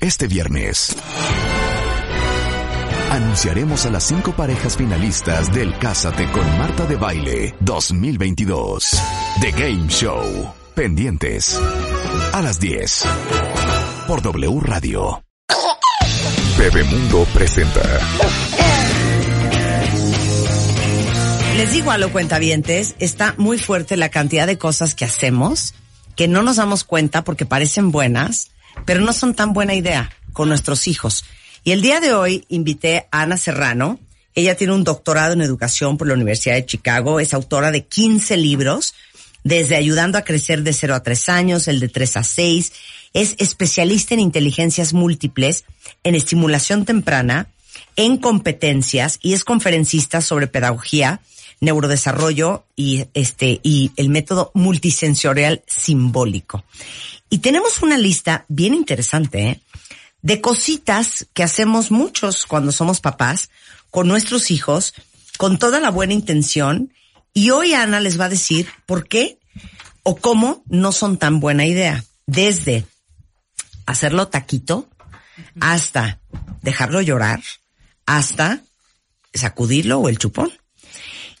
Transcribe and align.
Este 0.00 0.26
viernes 0.28 0.96
anunciaremos 3.10 3.84
a 3.84 3.90
las 3.90 4.04
cinco 4.04 4.32
parejas 4.32 4.76
finalistas 4.76 5.52
del 5.52 5.76
Cásate 5.78 6.30
con 6.30 6.46
Marta 6.56 6.86
de 6.86 6.96
Baile 6.96 7.54
2022. 7.60 8.98
The 9.42 9.50
Game 9.50 9.88
Show. 9.88 10.54
Pendientes. 10.74 11.60
A 12.32 12.40
las 12.40 12.58
10. 12.58 13.04
Por 14.06 14.22
W 14.22 14.60
Radio. 14.62 15.22
Bebemundo 16.56 17.26
presenta. 17.34 17.82
Les 21.56 21.72
digo 21.72 21.90
a 21.90 21.98
lo 21.98 22.10
cuentavientes, 22.10 22.94
está 23.00 23.34
muy 23.36 23.58
fuerte 23.58 23.98
la 23.98 24.08
cantidad 24.08 24.46
de 24.46 24.56
cosas 24.56 24.94
que 24.94 25.04
hacemos 25.04 25.74
que 26.16 26.28
no 26.28 26.42
nos 26.42 26.56
damos 26.56 26.84
cuenta 26.84 27.24
porque 27.24 27.46
parecen 27.46 27.90
buenas, 27.92 28.50
pero 28.84 29.00
no 29.00 29.12
son 29.12 29.34
tan 29.34 29.52
buena 29.52 29.74
idea 29.74 30.10
con 30.32 30.48
nuestros 30.48 30.88
hijos. 30.88 31.24
Y 31.64 31.72
el 31.72 31.82
día 31.82 32.00
de 32.00 32.12
hoy 32.14 32.44
invité 32.48 33.06
a 33.10 33.22
Ana 33.22 33.36
Serrano. 33.36 33.98
Ella 34.34 34.56
tiene 34.56 34.72
un 34.72 34.84
doctorado 34.84 35.34
en 35.34 35.42
educación 35.42 35.98
por 35.98 36.08
la 36.08 36.14
Universidad 36.14 36.54
de 36.54 36.66
Chicago, 36.66 37.20
es 37.20 37.34
autora 37.34 37.70
de 37.70 37.84
15 37.84 38.36
libros, 38.36 38.94
desde 39.44 39.76
Ayudando 39.76 40.18
a 40.18 40.22
Crecer 40.22 40.62
de 40.62 40.72
0 40.72 40.94
a 40.94 41.02
3 41.02 41.28
años, 41.28 41.68
el 41.68 41.80
de 41.80 41.88
3 41.88 42.16
a 42.18 42.24
6. 42.24 42.72
Es 43.12 43.34
especialista 43.38 44.14
en 44.14 44.20
inteligencias 44.20 44.92
múltiples, 44.92 45.64
en 46.04 46.14
estimulación 46.14 46.84
temprana, 46.84 47.48
en 47.96 48.16
competencias 48.18 49.18
y 49.20 49.32
es 49.34 49.44
conferencista 49.44 50.20
sobre 50.20 50.46
pedagogía, 50.46 51.20
neurodesarrollo 51.60 52.64
y 52.74 53.06
este 53.14 53.60
y 53.62 53.92
el 53.96 54.08
método 54.08 54.50
multisensorial 54.54 55.62
simbólico. 55.66 56.64
Y 57.28 57.38
tenemos 57.38 57.82
una 57.82 57.98
lista 57.98 58.44
bien 58.48 58.74
interesante 58.74 59.48
¿eh? 59.48 59.60
de 60.22 60.40
cositas 60.40 61.26
que 61.32 61.42
hacemos 61.42 61.90
muchos 61.90 62.46
cuando 62.46 62.72
somos 62.72 63.00
papás 63.00 63.50
con 63.90 64.08
nuestros 64.08 64.50
hijos, 64.50 64.94
con 65.36 65.58
toda 65.58 65.80
la 65.80 65.90
buena 65.90 66.12
intención. 66.12 66.92
Y 67.32 67.50
hoy 67.50 67.74
Ana 67.74 68.00
les 68.00 68.18
va 68.18 68.24
a 68.24 68.30
decir 68.30 68.68
por 68.86 69.06
qué 69.06 69.38
o 70.02 70.16
cómo 70.16 70.62
no 70.66 70.92
son 70.92 71.18
tan 71.18 71.40
buena 71.40 71.66
idea. 71.66 72.04
Desde 72.26 72.86
hacerlo 73.86 74.28
taquito 74.28 74.88
hasta 75.60 76.20
dejarlo 76.62 77.00
llorar, 77.00 77.42
hasta 78.06 78.60
sacudirlo 79.34 80.00
o 80.00 80.08
el 80.08 80.18
chupón. 80.18 80.52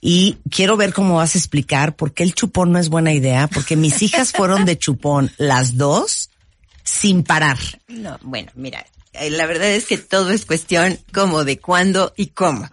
Y 0.00 0.38
quiero 0.50 0.76
ver 0.76 0.92
cómo 0.94 1.16
vas 1.16 1.34
a 1.34 1.38
explicar 1.38 1.94
por 1.94 2.14
qué 2.14 2.22
el 2.22 2.34
chupón 2.34 2.72
no 2.72 2.78
es 2.78 2.88
buena 2.88 3.12
idea, 3.12 3.48
porque 3.48 3.76
mis 3.76 4.00
hijas 4.02 4.32
fueron 4.36 4.64
de 4.64 4.78
chupón 4.78 5.30
las 5.36 5.76
dos 5.76 6.30
sin 6.84 7.22
parar. 7.22 7.58
No, 7.88 8.18
bueno, 8.22 8.50
mira, 8.54 8.86
eh, 9.12 9.28
la 9.30 9.46
verdad 9.46 9.68
es 9.70 9.84
que 9.86 9.98
todo 9.98 10.30
es 10.30 10.46
cuestión 10.46 10.98
como 11.12 11.44
de 11.44 11.58
cuándo 11.58 12.14
y 12.16 12.28
cómo. 12.28 12.68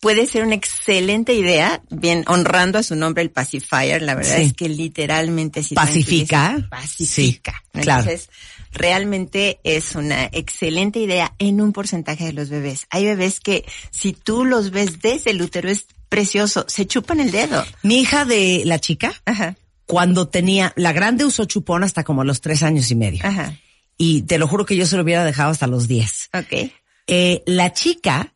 Puede 0.00 0.26
ser 0.26 0.44
una 0.44 0.54
excelente 0.54 1.34
idea, 1.34 1.82
bien 1.90 2.24
honrando 2.26 2.78
a 2.78 2.82
su 2.82 2.96
nombre 2.96 3.22
el 3.22 3.30
pacifier, 3.30 4.00
la 4.02 4.14
verdad 4.14 4.36
Sí. 4.36 4.42
es 4.44 4.52
que 4.54 4.68
literalmente 4.68 5.62
si 5.62 5.74
Pacifica. 5.74 6.56
pacifica. 6.70 7.62
Sí, 7.74 7.80
claro. 7.82 8.00
Entonces, 8.10 8.30
realmente 8.72 9.60
es 9.62 9.94
una 9.94 10.24
excelente 10.32 10.98
idea 11.00 11.34
en 11.38 11.60
un 11.60 11.72
porcentaje 11.72 12.24
de 12.24 12.32
los 12.32 12.48
bebés. 12.48 12.86
Hay 12.90 13.04
bebés 13.04 13.40
que 13.40 13.64
si 13.90 14.12
tú 14.14 14.44
los 14.44 14.70
ves 14.70 15.00
desde 15.00 15.30
el 15.32 15.42
útero 15.42 15.68
es 15.68 15.86
precioso, 16.10 16.66
se 16.68 16.86
chupan 16.86 17.20
el 17.20 17.30
dedo. 17.30 17.64
Mi 17.82 18.00
hija 18.00 18.26
de 18.26 18.64
la 18.66 18.78
chica, 18.78 19.14
Ajá, 19.24 19.56
cuando 19.86 20.28
tenía, 20.28 20.74
la 20.76 20.92
grande 20.92 21.24
usó 21.24 21.46
chupón 21.46 21.82
hasta 21.82 22.04
como 22.04 22.22
los 22.24 22.42
tres 22.42 22.62
años 22.62 22.90
y 22.90 22.94
medio. 22.96 23.20
ajá. 23.24 23.56
Y 23.96 24.22
te 24.22 24.38
lo 24.38 24.48
juro 24.48 24.64
que 24.64 24.76
yo 24.76 24.86
se 24.86 24.96
lo 24.96 25.02
hubiera 25.02 25.24
dejado 25.24 25.50
hasta 25.50 25.66
los 25.66 25.86
diez. 25.86 26.30
Ok. 26.32 26.70
Eh, 27.06 27.42
la 27.44 27.72
chica, 27.74 28.34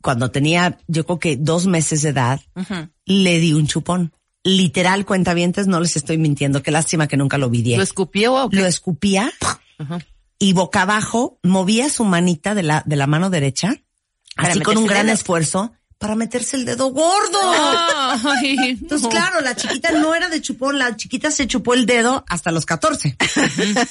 cuando 0.00 0.30
tenía, 0.30 0.78
yo 0.88 1.04
creo 1.04 1.18
que 1.18 1.36
dos 1.36 1.66
meses 1.66 2.00
de 2.02 2.08
edad, 2.10 2.40
le 3.04 3.38
di 3.38 3.52
un 3.52 3.66
chupón. 3.66 4.12
Literal, 4.44 5.04
cuentavientes, 5.04 5.66
no 5.66 5.78
les 5.78 5.96
estoy 5.96 6.16
mintiendo. 6.16 6.62
Qué 6.62 6.70
lástima 6.70 7.06
que 7.06 7.18
nunca 7.18 7.36
lo 7.36 7.50
vi. 7.50 7.76
¿Lo 7.76 7.82
escupió 7.82 8.34
o? 8.34 8.48
Lo 8.50 8.64
escupía 8.66 9.30
y 10.38 10.54
boca 10.54 10.82
abajo 10.82 11.38
movía 11.42 11.90
su 11.90 12.04
manita 12.04 12.54
de 12.54 12.62
la, 12.62 12.82
de 12.86 12.96
la 12.96 13.06
mano 13.06 13.28
derecha, 13.30 13.76
Para 14.34 14.50
así 14.52 14.60
con 14.60 14.78
un 14.78 14.86
gran 14.86 15.08
esfuerzo 15.10 15.72
para 16.02 16.16
meterse 16.16 16.56
el 16.56 16.64
dedo 16.64 16.88
gordo. 16.90 17.38
Ay, 17.44 18.56
Entonces, 18.80 19.02
no. 19.04 19.08
claro, 19.08 19.40
la 19.40 19.54
chiquita 19.54 19.92
no 19.92 20.14
era 20.14 20.28
de 20.28 20.42
chupón, 20.42 20.76
la 20.78 20.96
chiquita 20.96 21.30
se 21.30 21.46
chupó 21.46 21.74
el 21.74 21.86
dedo 21.86 22.24
hasta 22.28 22.50
los 22.50 22.66
14. 22.66 23.16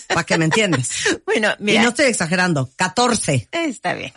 Para 0.09 0.23
que 0.25 0.37
me 0.37 0.45
entiendas. 0.45 0.89
Bueno, 1.25 1.49
Y 1.59 1.63
mira. 1.63 1.83
no 1.83 1.89
estoy 1.89 2.07
exagerando, 2.07 2.69
14. 2.75 3.47
Está 3.51 3.93
bien. 3.93 4.11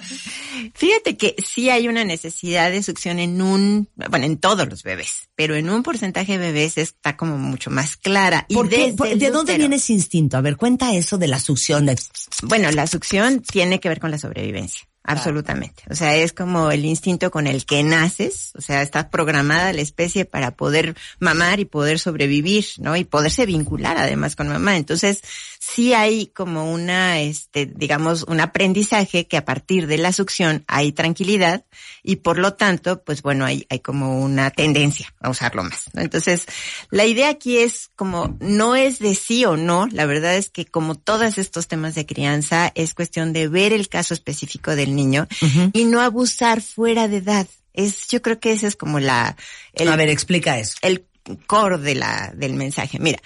Fíjate 0.74 1.16
que 1.16 1.36
sí 1.46 1.70
hay 1.70 1.86
una 1.86 2.04
necesidad 2.04 2.70
de 2.72 2.82
succión 2.82 3.20
en 3.20 3.40
un, 3.40 3.88
bueno, 4.10 4.26
en 4.26 4.38
todos 4.38 4.68
los 4.68 4.82
bebés, 4.82 5.28
pero 5.36 5.54
en 5.54 5.70
un 5.70 5.82
porcentaje 5.84 6.32
de 6.32 6.38
bebés 6.38 6.76
está 6.78 7.16
como 7.16 7.38
mucho 7.38 7.70
más 7.70 7.96
clara. 7.96 8.44
Y 8.48 8.54
¿Por 8.54 8.68
qué? 8.68 8.78
desde 8.78 8.92
Por- 8.96 9.06
el 9.06 9.18
¿De 9.20 9.26
dónde 9.30 9.52
útero. 9.52 9.58
viene 9.58 9.76
ese 9.76 9.92
instinto? 9.92 10.36
A 10.36 10.40
ver, 10.40 10.56
cuenta 10.56 10.92
eso 10.94 11.16
de 11.16 11.28
la 11.28 11.38
succión 11.38 11.86
de... 11.86 11.96
Bueno, 12.42 12.70
la 12.72 12.88
succión 12.88 13.40
tiene 13.40 13.78
que 13.78 13.88
ver 13.88 14.00
con 14.00 14.10
la 14.10 14.18
sobrevivencia. 14.18 14.88
Absolutamente. 15.06 15.82
O 15.90 15.94
sea, 15.94 16.16
es 16.16 16.32
como 16.32 16.70
el 16.70 16.86
instinto 16.86 17.30
con 17.30 17.46
el 17.46 17.66
que 17.66 17.82
naces, 17.82 18.52
o 18.56 18.62
sea, 18.62 18.80
está 18.80 19.10
programada 19.10 19.70
la 19.74 19.82
especie 19.82 20.24
para 20.24 20.52
poder 20.52 20.96
mamar 21.18 21.60
y 21.60 21.66
poder 21.66 21.98
sobrevivir, 21.98 22.64
¿no? 22.78 22.96
Y 22.96 23.04
poderse 23.04 23.44
vincular 23.44 23.98
además 23.98 24.34
con 24.34 24.48
mamá. 24.48 24.78
Entonces, 24.78 25.20
sí 25.66 25.94
hay 25.94 26.26
como 26.26 26.70
una, 26.70 27.20
este, 27.20 27.66
digamos, 27.66 28.24
un 28.24 28.40
aprendizaje 28.40 29.26
que 29.26 29.36
a 29.36 29.44
partir 29.44 29.86
de 29.86 29.96
la 29.96 30.12
succión 30.12 30.62
hay 30.66 30.92
tranquilidad 30.92 31.64
y 32.02 32.16
por 32.16 32.38
lo 32.38 32.54
tanto, 32.54 33.02
pues 33.02 33.22
bueno, 33.22 33.44
hay, 33.46 33.66
hay 33.70 33.80
como 33.80 34.20
una 34.20 34.50
tendencia 34.50 35.12
a 35.20 35.30
usarlo 35.30 35.64
más, 35.64 35.84
¿no? 35.94 36.02
Entonces, 36.02 36.46
la 36.90 37.06
idea 37.06 37.30
aquí 37.30 37.58
es 37.58 37.90
como, 37.96 38.36
no 38.40 38.76
es 38.76 38.98
de 38.98 39.14
sí 39.14 39.44
o 39.46 39.56
no, 39.56 39.86
la 39.90 40.04
verdad 40.06 40.36
es 40.36 40.50
que 40.50 40.66
como 40.66 40.96
todos 40.96 41.38
estos 41.38 41.66
temas 41.66 41.94
de 41.94 42.04
crianza, 42.04 42.70
es 42.74 42.94
cuestión 42.94 43.32
de 43.32 43.48
ver 43.48 43.72
el 43.72 43.88
caso 43.88 44.12
específico 44.12 44.76
del 44.76 44.94
niño 44.94 45.26
y 45.72 45.84
no 45.86 46.00
abusar 46.02 46.60
fuera 46.60 47.08
de 47.08 47.18
edad. 47.18 47.46
Es, 47.72 48.06
yo 48.08 48.20
creo 48.22 48.38
que 48.38 48.52
esa 48.52 48.66
es 48.66 48.76
como 48.76 49.00
la, 49.00 49.36
el, 49.72 49.88
A 49.88 49.96
ver, 49.96 50.08
explica 50.10 50.58
eso. 50.58 50.76
el 50.82 51.06
core 51.46 51.78
de 51.78 51.94
la, 51.94 52.32
del 52.36 52.54
mensaje. 52.54 52.98
Mira, 52.98 53.18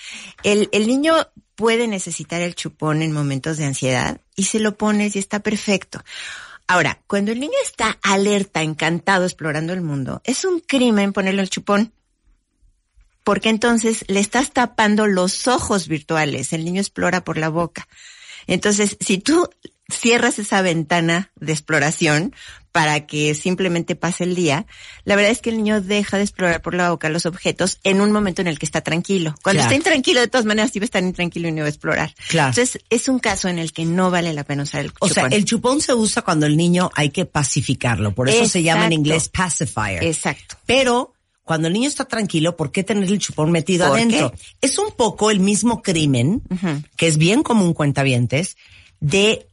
el, 0.44 0.68
el 0.72 0.86
niño 0.86 1.26
puede 1.58 1.88
necesitar 1.88 2.40
el 2.40 2.54
chupón 2.54 3.02
en 3.02 3.10
momentos 3.10 3.56
de 3.56 3.64
ansiedad 3.64 4.20
y 4.36 4.44
se 4.44 4.60
lo 4.60 4.76
pones 4.76 5.16
y 5.16 5.18
está 5.18 5.40
perfecto. 5.40 6.04
Ahora, 6.68 7.02
cuando 7.08 7.32
el 7.32 7.40
niño 7.40 7.58
está 7.64 7.98
alerta, 8.00 8.62
encantado, 8.62 9.24
explorando 9.24 9.72
el 9.72 9.80
mundo, 9.80 10.22
es 10.22 10.44
un 10.44 10.60
crimen 10.60 11.12
ponerle 11.12 11.42
el 11.42 11.50
chupón. 11.50 11.92
Porque 13.24 13.48
entonces 13.48 14.04
le 14.06 14.20
estás 14.20 14.52
tapando 14.52 15.08
los 15.08 15.48
ojos 15.48 15.88
virtuales. 15.88 16.52
El 16.52 16.64
niño 16.64 16.80
explora 16.80 17.24
por 17.24 17.38
la 17.38 17.48
boca. 17.48 17.88
Entonces, 18.46 18.96
si 19.00 19.18
tú 19.18 19.50
cierras 19.90 20.38
esa 20.38 20.62
ventana 20.62 21.30
de 21.40 21.52
exploración 21.52 22.34
para 22.72 23.06
que 23.06 23.34
simplemente 23.34 23.96
pase 23.96 24.24
el 24.24 24.34
día, 24.34 24.66
la 25.04 25.16
verdad 25.16 25.32
es 25.32 25.40
que 25.40 25.50
el 25.50 25.56
niño 25.56 25.80
deja 25.80 26.18
de 26.18 26.22
explorar 26.22 26.60
por 26.62 26.74
la 26.74 26.90
boca 26.90 27.08
los 27.08 27.24
objetos 27.26 27.80
en 27.82 28.00
un 28.00 28.12
momento 28.12 28.42
en 28.42 28.46
el 28.46 28.58
que 28.58 28.66
está 28.66 28.82
tranquilo. 28.82 29.34
Cuando 29.42 29.60
Claro. 29.62 29.74
está 29.74 29.74
intranquilo, 29.74 30.20
de 30.20 30.28
todas 30.28 30.44
maneras, 30.44 30.70
sí 30.70 30.78
va 30.78 30.84
a 30.84 30.86
estar 30.86 31.02
intranquilo 31.02 31.48
y 31.48 31.52
no 31.52 31.62
va 31.62 31.66
a 31.66 31.70
explorar. 31.70 32.14
Claro. 32.28 32.50
Entonces, 32.50 32.80
es 32.90 33.08
un 33.08 33.18
caso 33.18 33.48
en 33.48 33.58
el 33.58 33.72
que 33.72 33.84
no 33.86 34.10
vale 34.10 34.32
la 34.34 34.44
pena 34.44 34.62
usar 34.64 34.82
el 34.84 34.92
O 35.00 35.08
sea, 35.08 35.24
chupón. 35.24 35.32
el 35.32 35.44
chupón 35.46 35.80
se 35.80 35.94
usa 35.94 36.22
cuando 36.22 36.46
el 36.46 36.56
niño 36.56 36.90
hay 36.94 37.08
que 37.10 37.24
pacificarlo. 37.24 38.14
Por 38.14 38.28
eso 38.28 38.46
se 38.46 38.62
llama 38.62 38.86
en 38.86 38.92
inglés 38.92 39.28
pacifier. 39.30 40.04
Exacto. 40.04 40.56
Pero 40.66 41.14
cuando 41.42 41.66
el 41.68 41.74
niño 41.74 41.88
está 41.88 42.04
tranquilo, 42.04 42.56
¿por 42.56 42.70
qué 42.70 42.84
tener 42.84 43.04
el 43.10 43.18
chupón 43.18 43.50
metido 43.50 43.88
¿Por 43.88 43.96
adentro? 43.96 44.30
qué? 44.32 44.38
Es 44.60 44.78
un 44.78 44.92
poco 44.92 45.30
el 45.30 45.40
mismo 45.40 45.80
crimen, 45.82 46.42
que 46.96 47.08
es 47.08 47.16
bien 47.16 47.42
común 47.42 47.72
cuentavientes, 47.72 48.56
de 49.00 49.46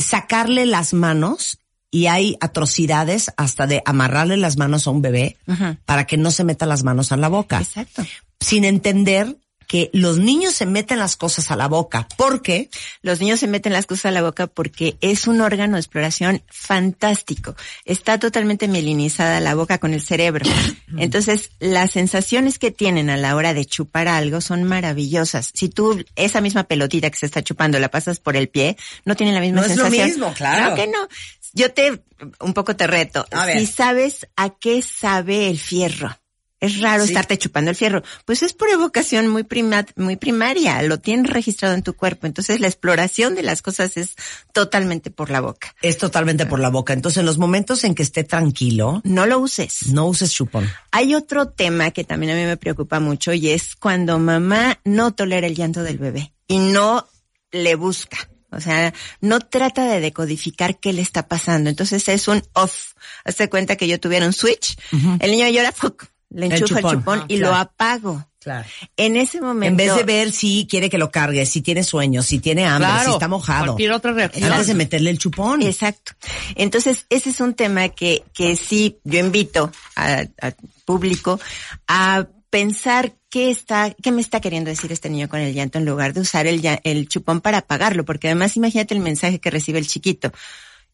sacarle 0.00 0.66
las 0.66 0.94
manos 0.94 1.58
y 1.90 2.06
hay 2.06 2.36
atrocidades 2.40 3.32
hasta 3.36 3.66
de 3.66 3.82
amarrarle 3.84 4.36
las 4.36 4.56
manos 4.56 4.86
a 4.86 4.90
un 4.90 5.02
bebé 5.02 5.36
para 5.84 6.06
que 6.06 6.16
no 6.16 6.30
se 6.30 6.44
meta 6.44 6.66
las 6.66 6.84
manos 6.84 7.12
a 7.12 7.16
la 7.16 7.28
boca. 7.28 7.58
Exacto. 7.58 8.04
Sin 8.38 8.64
entender 8.64 9.36
que 9.70 9.88
los 9.92 10.18
niños 10.18 10.52
se 10.52 10.66
meten 10.66 10.98
las 10.98 11.14
cosas 11.16 11.52
a 11.52 11.54
la 11.54 11.68
boca. 11.68 12.08
¿Por 12.16 12.42
qué? 12.42 12.70
Los 13.02 13.20
niños 13.20 13.38
se 13.38 13.46
meten 13.46 13.72
las 13.72 13.86
cosas 13.86 14.06
a 14.06 14.10
la 14.10 14.20
boca 14.20 14.48
porque 14.48 14.96
es 15.00 15.28
un 15.28 15.40
órgano 15.40 15.74
de 15.74 15.80
exploración 15.80 16.42
fantástico. 16.48 17.54
Está 17.84 18.18
totalmente 18.18 18.66
mielinizada 18.66 19.38
la 19.38 19.54
boca 19.54 19.78
con 19.78 19.94
el 19.94 20.02
cerebro. 20.02 20.44
Entonces, 20.98 21.52
las 21.60 21.92
sensaciones 21.92 22.58
que 22.58 22.72
tienen 22.72 23.10
a 23.10 23.16
la 23.16 23.36
hora 23.36 23.54
de 23.54 23.64
chupar 23.64 24.08
algo 24.08 24.40
son 24.40 24.64
maravillosas. 24.64 25.52
Si 25.54 25.68
tú 25.68 26.04
esa 26.16 26.40
misma 26.40 26.64
pelotita 26.64 27.08
que 27.08 27.18
se 27.18 27.26
está 27.26 27.44
chupando 27.44 27.78
la 27.78 27.92
pasas 27.92 28.18
por 28.18 28.34
el 28.34 28.48
pie, 28.48 28.76
no 29.04 29.14
tiene 29.14 29.32
la 29.32 29.38
misma 29.40 29.60
No 29.60 29.66
es 29.68 29.76
lo 29.76 29.84
sensación. 29.84 30.08
mismo, 30.08 30.34
claro. 30.34 30.74
que 30.74 30.88
no. 30.88 31.06
Yo 31.52 31.70
te, 31.70 32.02
un 32.40 32.54
poco 32.54 32.74
te 32.74 32.88
reto. 32.88 33.24
A 33.30 33.46
ver. 33.46 33.60
Si 33.60 33.66
sabes 33.66 34.26
a 34.34 34.50
qué 34.50 34.82
sabe 34.82 35.48
el 35.48 35.60
fierro. 35.60 36.18
Es 36.60 36.80
raro 36.80 37.04
Sí. 37.04 37.10
estarte 37.10 37.38
chupando 37.38 37.70
el 37.70 37.76
fierro. 37.76 38.02
Pues 38.26 38.42
es 38.42 38.52
por 38.52 38.68
evocación 38.68 39.28
muy 39.28 39.44
prima, 39.44 39.86
muy 39.96 40.16
primaria. 40.16 40.82
Lo 40.82 40.98
tienes 40.98 41.30
registrado 41.30 41.74
en 41.74 41.82
tu 41.82 41.94
cuerpo. 41.94 42.26
Entonces 42.26 42.60
la 42.60 42.66
exploración 42.66 43.34
de 43.34 43.42
las 43.42 43.62
cosas 43.62 43.96
es 43.96 44.14
totalmente 44.52 45.10
por 45.10 45.30
la 45.30 45.40
boca. 45.40 45.74
Es 45.82 45.96
totalmente 45.98 46.46
por 46.46 46.60
la 46.60 46.68
boca. 46.68 46.92
Entonces, 46.92 47.18
en 47.18 47.26
los 47.26 47.38
momentos 47.38 47.84
en 47.84 47.94
que 47.94 48.02
esté 48.02 48.24
tranquilo, 48.24 49.00
No 49.04 49.26
lo 49.26 49.38
uses. 49.38 49.86
no 49.88 50.06
uses 50.06 50.32
chupón. 50.32 50.68
Hay 50.90 51.14
otro 51.14 51.48
tema 51.48 51.90
que 51.92 52.04
también 52.04 52.32
a 52.32 52.34
mí 52.34 52.44
me 52.44 52.56
preocupa 52.56 53.00
mucho 53.00 53.32
y 53.32 53.50
es 53.50 53.74
cuando 53.76 54.18
mamá 54.18 54.78
no 54.84 55.12
tolera 55.14 55.46
el 55.46 55.54
llanto 55.54 55.82
del 55.82 55.98
bebé 55.98 56.32
y 56.46 56.58
no 56.58 57.06
le 57.52 57.74
busca. 57.74 58.18
O 58.52 58.60
sea, 58.60 58.92
no 59.20 59.38
trata 59.38 59.86
de 59.86 60.00
decodificar 60.00 60.78
qué 60.80 60.92
le 60.92 61.02
está 61.02 61.28
pasando. 61.28 61.70
Entonces 61.70 62.08
es 62.08 62.26
un 62.26 62.42
off. 62.52 62.94
Hazte 63.24 63.48
cuenta 63.48 63.76
que 63.76 63.86
yo 63.86 64.00
tuviera 64.00 64.26
un 64.26 64.32
switch. 64.32 64.76
El 65.20 65.30
niño 65.30 65.48
llora, 65.48 65.70
¡fuc! 65.72 66.06
Le 66.30 66.46
enchufa 66.46 66.76
el 66.76 66.82
chupón. 66.84 66.98
chupón, 66.98 67.18
Ah, 67.20 67.24
y 67.28 67.38
claro. 67.38 67.52
lo 67.54 67.58
apago. 67.60 68.26
Claro. 68.40 68.66
En 68.96 69.16
ese 69.16 69.38
momento. 69.42 69.66
En 69.66 69.76
vez 69.76 69.94
de 69.94 70.02
ver 70.02 70.32
si 70.32 70.66
quiere 70.68 70.88
que 70.88 70.96
lo 70.96 71.10
cargue, 71.10 71.44
si 71.44 71.60
tiene 71.60 71.82
sueño, 71.84 72.22
si 72.22 72.38
tiene 72.38 72.64
hambre, 72.64 72.88
Claro, 72.88 73.04
si 73.04 73.10
está 73.12 73.28
mojado. 73.28 73.64
cualquier 73.66 73.92
otra 73.92 74.12
reacción. 74.12 74.50
Antes 74.50 74.68
de 74.68 74.74
meterle 74.74 75.10
el 75.10 75.18
chupón. 75.18 75.60
Exacto. 75.60 76.12
Entonces, 76.54 77.04
ese 77.10 77.30
es 77.30 77.40
un 77.40 77.52
tema 77.52 77.90
que, 77.90 78.22
que 78.32 78.56
sí 78.56 78.98
yo 79.04 79.18
invito 79.20 79.70
a- 79.94 80.24
al 80.40 80.56
público 80.86 81.38
a 81.86 82.26
pensar 82.48 83.12
qué 83.28 83.50
está, 83.50 83.90
qué 84.02 84.10
me 84.10 84.22
está 84.22 84.40
queriendo 84.40 84.70
decir 84.70 84.90
este 84.90 85.10
niño 85.10 85.28
con 85.28 85.40
el 85.40 85.52
llanto 85.54 85.78
en 85.78 85.84
lugar 85.84 86.14
de 86.14 86.20
usar 86.22 86.46
el, 86.46 86.62
el 86.82 87.08
chupón 87.08 87.40
para 87.42 87.58
apagarlo, 87.58 88.04
porque 88.06 88.28
además 88.28 88.56
imagínate 88.56 88.94
el 88.94 89.00
mensaje 89.00 89.38
que 89.38 89.50
recibe 89.50 89.78
el 89.78 89.86
chiquito. 89.86 90.32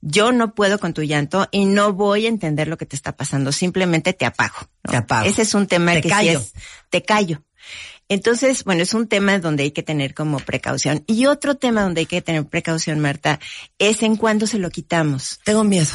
Yo 0.00 0.32
no 0.32 0.54
puedo 0.54 0.78
con 0.78 0.92
tu 0.94 1.02
llanto 1.02 1.48
y 1.50 1.64
no 1.64 1.92
voy 1.92 2.26
a 2.26 2.28
entender 2.28 2.68
lo 2.68 2.76
que 2.76 2.86
te 2.86 2.96
está 2.96 3.16
pasando, 3.16 3.50
simplemente 3.52 4.12
te 4.12 4.24
apago. 4.26 4.56
¿no? 4.84 4.90
Te 4.90 4.96
apago. 4.98 5.26
Ese 5.26 5.42
es 5.42 5.54
un 5.54 5.66
tema 5.66 5.92
Te 5.94 6.02
que 6.02 6.08
callo. 6.08 6.40
sí 6.40 6.52
es, 6.54 6.62
te 6.90 7.02
callo. 7.02 7.42
Entonces, 8.08 8.62
bueno, 8.62 8.82
es 8.82 8.94
un 8.94 9.08
tema 9.08 9.38
donde 9.40 9.64
hay 9.64 9.72
que 9.72 9.82
tener 9.82 10.14
como 10.14 10.38
precaución. 10.38 11.02
Y 11.08 11.26
otro 11.26 11.56
tema 11.56 11.82
donde 11.82 12.00
hay 12.02 12.06
que 12.06 12.22
tener 12.22 12.44
precaución, 12.46 13.00
Marta, 13.00 13.40
es 13.80 14.02
en 14.04 14.14
cuándo 14.16 14.46
se 14.46 14.58
lo 14.58 14.70
quitamos. 14.70 15.40
Tengo 15.44 15.64
miedo. 15.64 15.88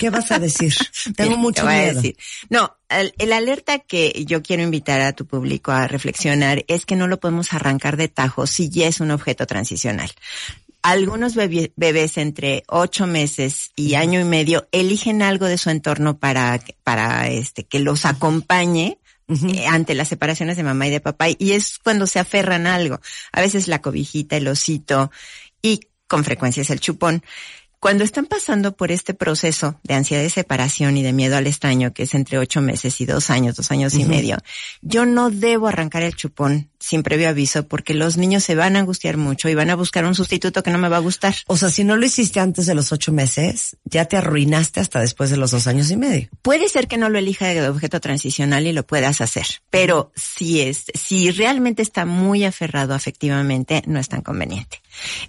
¿Qué 0.00 0.10
vas 0.10 0.30
a 0.32 0.38
decir? 0.40 0.74
Tengo 1.16 1.30
Mira, 1.30 1.36
te 1.36 1.36
mucho 1.36 1.68
a 1.68 1.72
miedo. 1.72 1.94
decir. 1.94 2.16
No, 2.50 2.76
el, 2.88 3.14
el 3.18 3.32
alerta 3.32 3.78
que 3.78 4.24
yo 4.26 4.42
quiero 4.42 4.62
invitar 4.64 5.00
a 5.00 5.12
tu 5.12 5.26
público 5.26 5.70
a 5.70 5.86
reflexionar 5.86 6.64
es 6.68 6.84
que 6.86 6.96
no 6.96 7.06
lo 7.06 7.20
podemos 7.20 7.52
arrancar 7.52 7.96
de 7.96 8.08
tajo 8.08 8.46
si 8.48 8.68
ya 8.68 8.88
es 8.88 8.98
un 9.00 9.10
objeto 9.12 9.46
transicional. 9.46 10.10
Algunos 10.88 11.34
bebé- 11.36 11.72
bebés 11.76 12.16
entre 12.16 12.62
ocho 12.66 13.06
meses 13.06 13.72
y 13.76 13.94
año 13.94 14.20
y 14.20 14.24
medio 14.24 14.66
eligen 14.72 15.20
algo 15.20 15.44
de 15.44 15.58
su 15.58 15.68
entorno 15.68 16.18
para, 16.18 16.60
para 16.82 17.28
este, 17.28 17.64
que 17.64 17.78
los 17.78 18.06
acompañe 18.06 18.98
eh, 19.28 19.66
ante 19.66 19.94
las 19.94 20.08
separaciones 20.08 20.56
de 20.56 20.62
mamá 20.62 20.86
y 20.86 20.90
de 20.90 21.00
papá 21.00 21.26
y 21.28 21.52
es 21.52 21.78
cuando 21.78 22.06
se 22.06 22.18
aferran 22.20 22.66
a 22.66 22.74
algo. 22.76 23.00
A 23.32 23.42
veces 23.42 23.68
la 23.68 23.82
cobijita, 23.82 24.38
el 24.38 24.48
osito 24.48 25.10
y 25.60 25.80
con 26.06 26.24
frecuencia 26.24 26.62
es 26.62 26.70
el 26.70 26.80
chupón. 26.80 27.22
Cuando 27.80 28.02
están 28.02 28.26
pasando 28.26 28.74
por 28.74 28.90
este 28.90 29.14
proceso 29.14 29.78
de 29.84 29.94
ansiedad 29.94 30.22
de 30.22 30.30
separación 30.30 30.96
y 30.96 31.04
de 31.04 31.12
miedo 31.12 31.36
al 31.36 31.46
extraño, 31.46 31.92
que 31.92 32.04
es 32.04 32.14
entre 32.14 32.38
ocho 32.38 32.60
meses 32.60 33.00
y 33.00 33.06
dos 33.06 33.30
años, 33.30 33.54
dos 33.54 33.70
años 33.70 33.94
y 33.94 34.04
medio, 34.04 34.38
yo 34.82 35.06
no 35.06 35.30
debo 35.30 35.68
arrancar 35.68 36.02
el 36.02 36.16
chupón 36.16 36.70
sin 36.80 37.02
previo 37.02 37.28
aviso 37.28 37.66
porque 37.66 37.94
los 37.94 38.16
niños 38.16 38.44
se 38.44 38.54
van 38.54 38.76
a 38.76 38.80
angustiar 38.80 39.16
mucho 39.16 39.48
y 39.48 39.54
van 39.54 39.70
a 39.70 39.76
buscar 39.76 40.04
un 40.04 40.14
sustituto 40.14 40.62
que 40.62 40.70
no 40.70 40.78
me 40.78 40.88
va 40.88 40.96
a 40.96 41.00
gustar. 41.00 41.34
O 41.46 41.56
sea, 41.56 41.70
si 41.70 41.84
no 41.84 41.96
lo 41.96 42.06
hiciste 42.06 42.40
antes 42.40 42.66
de 42.66 42.74
los 42.74 42.92
ocho 42.92 43.12
meses, 43.12 43.76
ya 43.84 44.04
te 44.04 44.16
arruinaste 44.16 44.80
hasta 44.80 45.00
después 45.00 45.30
de 45.30 45.36
los 45.36 45.50
dos 45.50 45.66
años 45.66 45.90
y 45.90 45.96
medio. 45.96 46.28
Puede 46.42 46.68
ser 46.68 46.88
que 46.88 46.98
no 46.98 47.08
lo 47.08 47.18
elija 47.18 47.48
de 47.48 47.68
objeto 47.68 48.00
transicional 48.00 48.66
y 48.66 48.72
lo 48.72 48.86
puedas 48.86 49.20
hacer, 49.20 49.46
pero 49.70 50.12
si 50.14 50.60
es, 50.60 50.84
si 50.94 51.30
realmente 51.30 51.82
está 51.82 52.04
muy 52.04 52.44
aferrado 52.44 52.94
afectivamente, 52.94 53.82
no 53.86 53.98
es 53.98 54.08
tan 54.08 54.22
conveniente. 54.22 54.80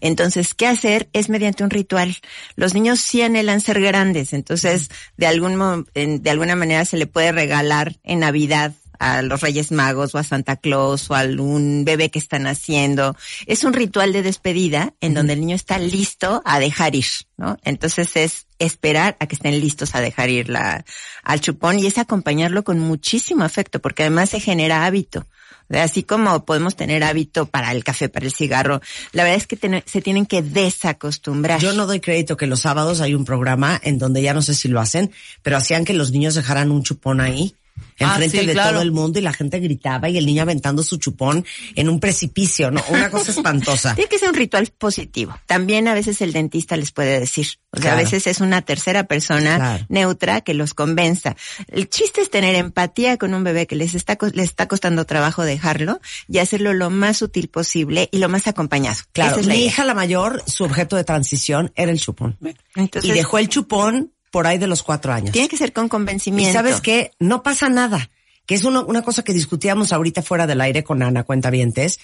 Entonces, 0.01 0.53
¿qué 0.53 0.67
hacer? 0.67 1.09
Es 1.13 1.29
mediante 1.29 1.63
un 1.63 1.69
ritual. 1.69 2.17
Los 2.55 2.73
niños 2.73 2.99
sí 2.99 3.21
anhelan 3.21 3.61
ser 3.61 3.81
grandes, 3.81 4.33
entonces, 4.33 4.89
de 5.17 5.27
algún, 5.27 5.85
de 5.93 6.29
alguna 6.29 6.55
manera 6.55 6.85
se 6.85 6.97
le 6.97 7.07
puede 7.07 7.31
regalar 7.31 7.97
en 8.03 8.19
Navidad 8.19 8.73
a 8.99 9.21
los 9.21 9.41
Reyes 9.41 9.71
Magos 9.71 10.13
o 10.13 10.17
a 10.17 10.23
Santa 10.23 10.57
Claus 10.57 11.09
o 11.09 11.15
a 11.15 11.19
algún 11.19 11.83
bebé 11.85 12.11
que 12.11 12.19
están 12.19 12.45
haciendo. 12.47 13.15
Es 13.47 13.63
un 13.63 13.73
ritual 13.73 14.13
de 14.13 14.21
despedida 14.21 14.93
en 15.01 15.13
donde 15.13 15.33
el 15.33 15.39
niño 15.41 15.55
está 15.55 15.79
listo 15.79 16.41
a 16.45 16.59
dejar 16.59 16.95
ir, 16.95 17.05
¿no? 17.37 17.57
Entonces 17.63 18.15
es 18.15 18.45
esperar 18.59 19.15
a 19.19 19.25
que 19.27 19.35
estén 19.35 19.59
listos 19.59 19.95
a 19.95 20.01
dejar 20.01 20.29
ir 20.29 20.49
la, 20.49 20.83
al 21.23 21.41
chupón 21.41 21.79
y 21.79 21.87
es 21.87 21.97
acompañarlo 21.97 22.63
con 22.63 22.77
muchísimo 22.79 23.43
afecto 23.43 23.79
porque 23.79 24.03
además 24.03 24.29
se 24.29 24.39
genera 24.39 24.85
hábito. 24.85 25.25
Así 25.71 26.01
como 26.01 26.45
podemos 26.45 26.75
tener 26.75 27.03
hábito 27.03 27.45
para 27.45 27.71
el 27.71 27.83
café, 27.83 28.09
para 28.09 28.25
el 28.25 28.33
cigarro, 28.33 28.81
la 29.11 29.21
verdad 29.23 29.37
es 29.37 29.45
que 29.45 29.55
ten- 29.55 29.83
se 29.85 30.01
tienen 30.01 30.25
que 30.25 30.41
desacostumbrar. 30.41 31.59
Yo 31.61 31.73
no 31.73 31.85
doy 31.85 31.99
crédito 31.99 32.37
que 32.37 32.47
los 32.47 32.61
sábados 32.61 33.01
hay 33.01 33.13
un 33.13 33.23
programa 33.23 33.79
en 33.83 33.99
donde 33.99 34.21
ya 34.21 34.33
no 34.33 34.41
sé 34.41 34.55
si 34.55 34.67
lo 34.67 34.79
hacen, 34.79 35.11
pero 35.43 35.57
hacían 35.57 35.85
que 35.85 35.93
los 35.93 36.11
niños 36.11 36.33
dejaran 36.35 36.71
un 36.71 36.83
chupón 36.83 37.21
ahí. 37.21 37.55
Ah, 37.99 38.13
Enfrente 38.15 38.39
sí, 38.39 38.45
de 38.45 38.53
claro. 38.53 38.71
todo 38.71 38.81
el 38.81 38.91
mundo 38.91 39.19
y 39.19 39.21
la 39.21 39.33
gente 39.33 39.59
gritaba 39.59 40.07
y 40.09 40.17
el 40.17 40.25
niño 40.25 40.41
aventando 40.43 40.83
su 40.83 40.97
chupón 40.97 41.45
en 41.75 41.89
un 41.89 41.99
precipicio, 41.99 42.71
¿no? 42.71 42.81
Una 42.89 43.09
cosa 43.09 43.31
espantosa. 43.31 43.93
Tiene 43.95 44.09
que 44.09 44.17
ser 44.19 44.29
un 44.29 44.35
ritual 44.35 44.67
positivo. 44.77 45.37
También 45.45 45.87
a 45.87 45.93
veces 45.93 46.21
el 46.21 46.31
dentista 46.33 46.77
les 46.77 46.91
puede 46.91 47.19
decir. 47.19 47.45
O 47.71 47.77
sea, 47.77 47.81
Claro. 47.91 47.97
a 47.97 48.03
veces 48.03 48.25
es 48.27 48.39
una 48.41 48.61
tercera 48.63 49.03
persona 49.03 49.57
Claro. 49.57 49.85
neutra 49.89 50.41
que 50.41 50.53
los 50.53 50.73
convenza. 50.73 51.35
El 51.67 51.89
chiste 51.89 52.21
es 52.21 52.29
tener 52.29 52.55
empatía 52.55 53.17
con 53.17 53.33
un 53.33 53.43
bebé 53.43 53.67
que 53.67 53.75
les 53.75 53.93
está, 53.95 54.17
les 54.33 54.45
está 54.45 54.67
costando 54.67 55.05
trabajo 55.05 55.43
dejarlo 55.43 55.99
y 56.27 56.39
hacerlo 56.39 56.73
lo 56.73 56.89
más 56.89 57.17
sutil 57.17 57.49
posible 57.49 58.09
y 58.11 58.17
lo 58.19 58.29
más 58.29 58.47
acompañado. 58.47 58.97
Claro, 59.11 59.37
es 59.39 59.47
mi 59.47 59.55
idea. 59.55 59.65
hija 59.67 59.85
la 59.85 59.93
mayor, 59.93 60.41
su 60.47 60.63
objeto 60.63 60.95
de 60.95 61.03
transición 61.03 61.71
era 61.75 61.91
el 61.91 61.99
chupón. 61.99 62.37
Entonces, 62.75 63.09
y 63.09 63.13
dejó 63.13 63.37
el 63.37 63.49
chupón 63.49 64.13
por 64.31 64.47
ahí 64.47 64.57
de 64.57 64.67
los 64.67 64.83
cuatro 64.83 65.11
años. 65.13 65.31
tiene 65.31 65.47
que 65.49 65.57
ser 65.57 65.73
con 65.73 65.87
Y 65.87 65.89
convencimiento. 65.89 66.53
sabes 66.53 66.81
qué, 66.81 67.11
no 67.19 67.43
pasa 67.43 67.69
nada. 67.69 68.09
Que 68.45 68.55
es 68.55 68.63
una, 68.63 68.81
una 68.81 69.03
cosa 69.03 69.23
que 69.23 69.31
discutíamos 69.33 69.93
ahorita 69.93 70.23
fuera 70.23 70.47
del 70.47 70.59
aire 70.61 70.83
con 70.83 71.03
Ana 71.03 71.23
Cuentavientes, 71.23 71.99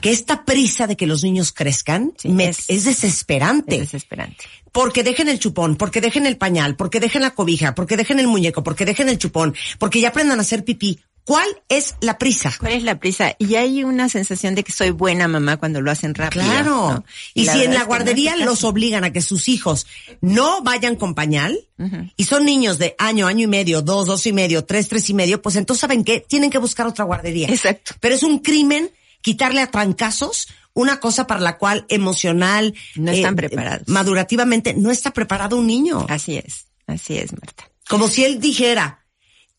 que 0.00 0.12
esta 0.12 0.44
prisa 0.44 0.86
de 0.86 0.96
que 0.96 1.08
los 1.08 1.24
niños 1.24 1.50
crezcan 1.50 2.12
Sí, 2.16 2.28
me- 2.28 2.48
es- 2.50 2.66
es, 2.70 2.84
desesperante. 2.84 3.74
Es 3.74 3.80
desesperante. 3.80 4.44
Porque 4.70 5.02
dejen 5.02 5.28
el 5.28 5.40
chupón, 5.40 5.74
porque 5.74 6.00
dejen 6.00 6.26
el 6.26 6.36
pañal, 6.36 6.76
porque 6.76 7.00
dejen 7.00 7.22
la 7.22 7.30
cobija, 7.34 7.74
porque 7.74 7.96
dejen 7.96 8.20
el 8.20 8.28
muñeco, 8.28 8.62
porque 8.62 8.84
dejen 8.84 9.08
el 9.08 9.18
chupón, 9.18 9.56
porque 9.80 10.00
ya 10.00 10.10
aprendan 10.10 10.38
a 10.38 10.42
hacer 10.42 10.64
pipí. 10.64 11.00
¿Cuál 11.28 11.60
es 11.68 11.94
la 12.00 12.16
prisa? 12.16 12.54
¿Cuál 12.58 12.72
es 12.72 12.84
la 12.84 12.98
prisa? 12.98 13.36
Y 13.38 13.56
hay 13.56 13.84
una 13.84 14.08
sensación 14.08 14.54
de 14.54 14.64
que 14.64 14.72
soy 14.72 14.92
buena 14.92 15.28
mamá 15.28 15.58
cuando 15.58 15.82
lo 15.82 15.90
hacen 15.90 16.14
rápido. 16.14 16.42
Claro. 16.42 16.90
¿no? 16.90 17.04
Y, 17.34 17.44
si 17.44 17.64
en 17.64 17.66
la 17.66 17.72
que 17.72 17.78
no 17.80 17.86
guardería 17.86 18.34
los 18.36 18.64
obligan 18.64 19.04
a 19.04 19.12
que 19.12 19.20
sus 19.20 19.46
hijos 19.48 19.86
no 20.22 20.62
vayan 20.62 20.96
con 20.96 21.14
pañal, 21.14 21.68
y 22.16 22.24
son 22.24 22.46
niños 22.46 22.78
de 22.78 22.94
año, 22.98 23.26
año 23.26 23.44
y 23.44 23.46
medio, 23.46 23.82
dos, 23.82 24.06
dos 24.06 24.26
y 24.26 24.32
medio, 24.32 24.64
tres, 24.64 24.88
tres 24.88 25.10
y 25.10 25.12
medio, 25.12 25.42
pues 25.42 25.56
entonces 25.56 25.82
¿saben 25.82 26.02
qué? 26.02 26.24
Tienen 26.26 26.48
que 26.48 26.56
buscar 26.56 26.86
otra 26.86 27.04
guardería. 27.04 27.48
Exacto. 27.48 27.94
Pero 28.00 28.14
es 28.14 28.22
un 28.22 28.38
crimen 28.38 28.90
quitarle 29.20 29.60
a 29.60 29.70
trancazos 29.70 30.48
una 30.72 30.98
cosa 30.98 31.26
para 31.26 31.40
la 31.40 31.58
cual 31.58 31.84
emocional, 31.90 32.72
No 32.94 33.12
están 33.12 33.36
preparados. 33.36 33.86
madurativamente, 33.86 34.72
no 34.72 34.90
está 34.90 35.12
preparado 35.12 35.58
un 35.58 35.66
niño. 35.66 36.06
Así 36.08 36.38
es, 36.38 36.68
así 36.86 37.18
es, 37.18 37.34
Marta. 37.34 37.70
Como 37.86 38.08
si 38.08 38.24
él 38.24 38.40
dijera, 38.40 39.04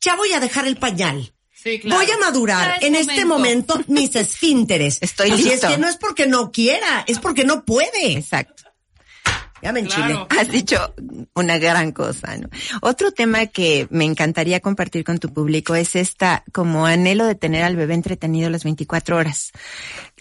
ya 0.01 0.15
voy 0.15 0.33
a 0.33 0.39
dejar 0.39 0.65
el 0.65 0.77
pañal. 0.77 1.31
Sí, 1.61 1.79
claro. 1.79 2.01
Voy 2.01 2.11
a 2.11 2.17
madurar 2.17 2.83
en 2.83 2.95
este 2.95 3.25
momento 3.25 3.79
mis 3.87 4.15
esfínteres. 4.15 4.97
Estoy 5.01 5.31
listo. 5.31 5.67
es 5.67 5.73
que 5.73 5.77
no 5.77 5.89
es 5.89 5.97
porque 5.97 6.25
no 6.25 6.51
quiera, 6.51 7.03
es 7.05 7.19
porque 7.19 7.43
no 7.43 7.65
puede. 7.65 8.13
Exacto. 8.13 8.63
Ya 9.61 9.73
me 9.73 9.81
enchilé. 9.81 10.07
Claro. 10.07 10.27
Has 10.29 10.49
dicho 10.49 10.93
una 11.35 11.57
gran 11.57 11.91
cosa, 11.91 12.37
¿no? 12.37 12.49
Otro 12.81 13.11
tema 13.11 13.45
que 13.47 13.87
me 13.89 14.05
encantaría 14.05 14.61
compartir 14.61 15.03
con 15.03 15.17
tu 15.17 15.33
público 15.33 15.75
es 15.75 15.97
esta 15.97 16.45
como 16.53 16.85
anhelo 16.85 17.25
de 17.25 17.35
tener 17.35 17.63
al 17.63 17.75
bebé 17.75 17.93
entretenido 17.93 18.49
las 18.49 18.63
24 18.63 19.17
horas. 19.17 19.51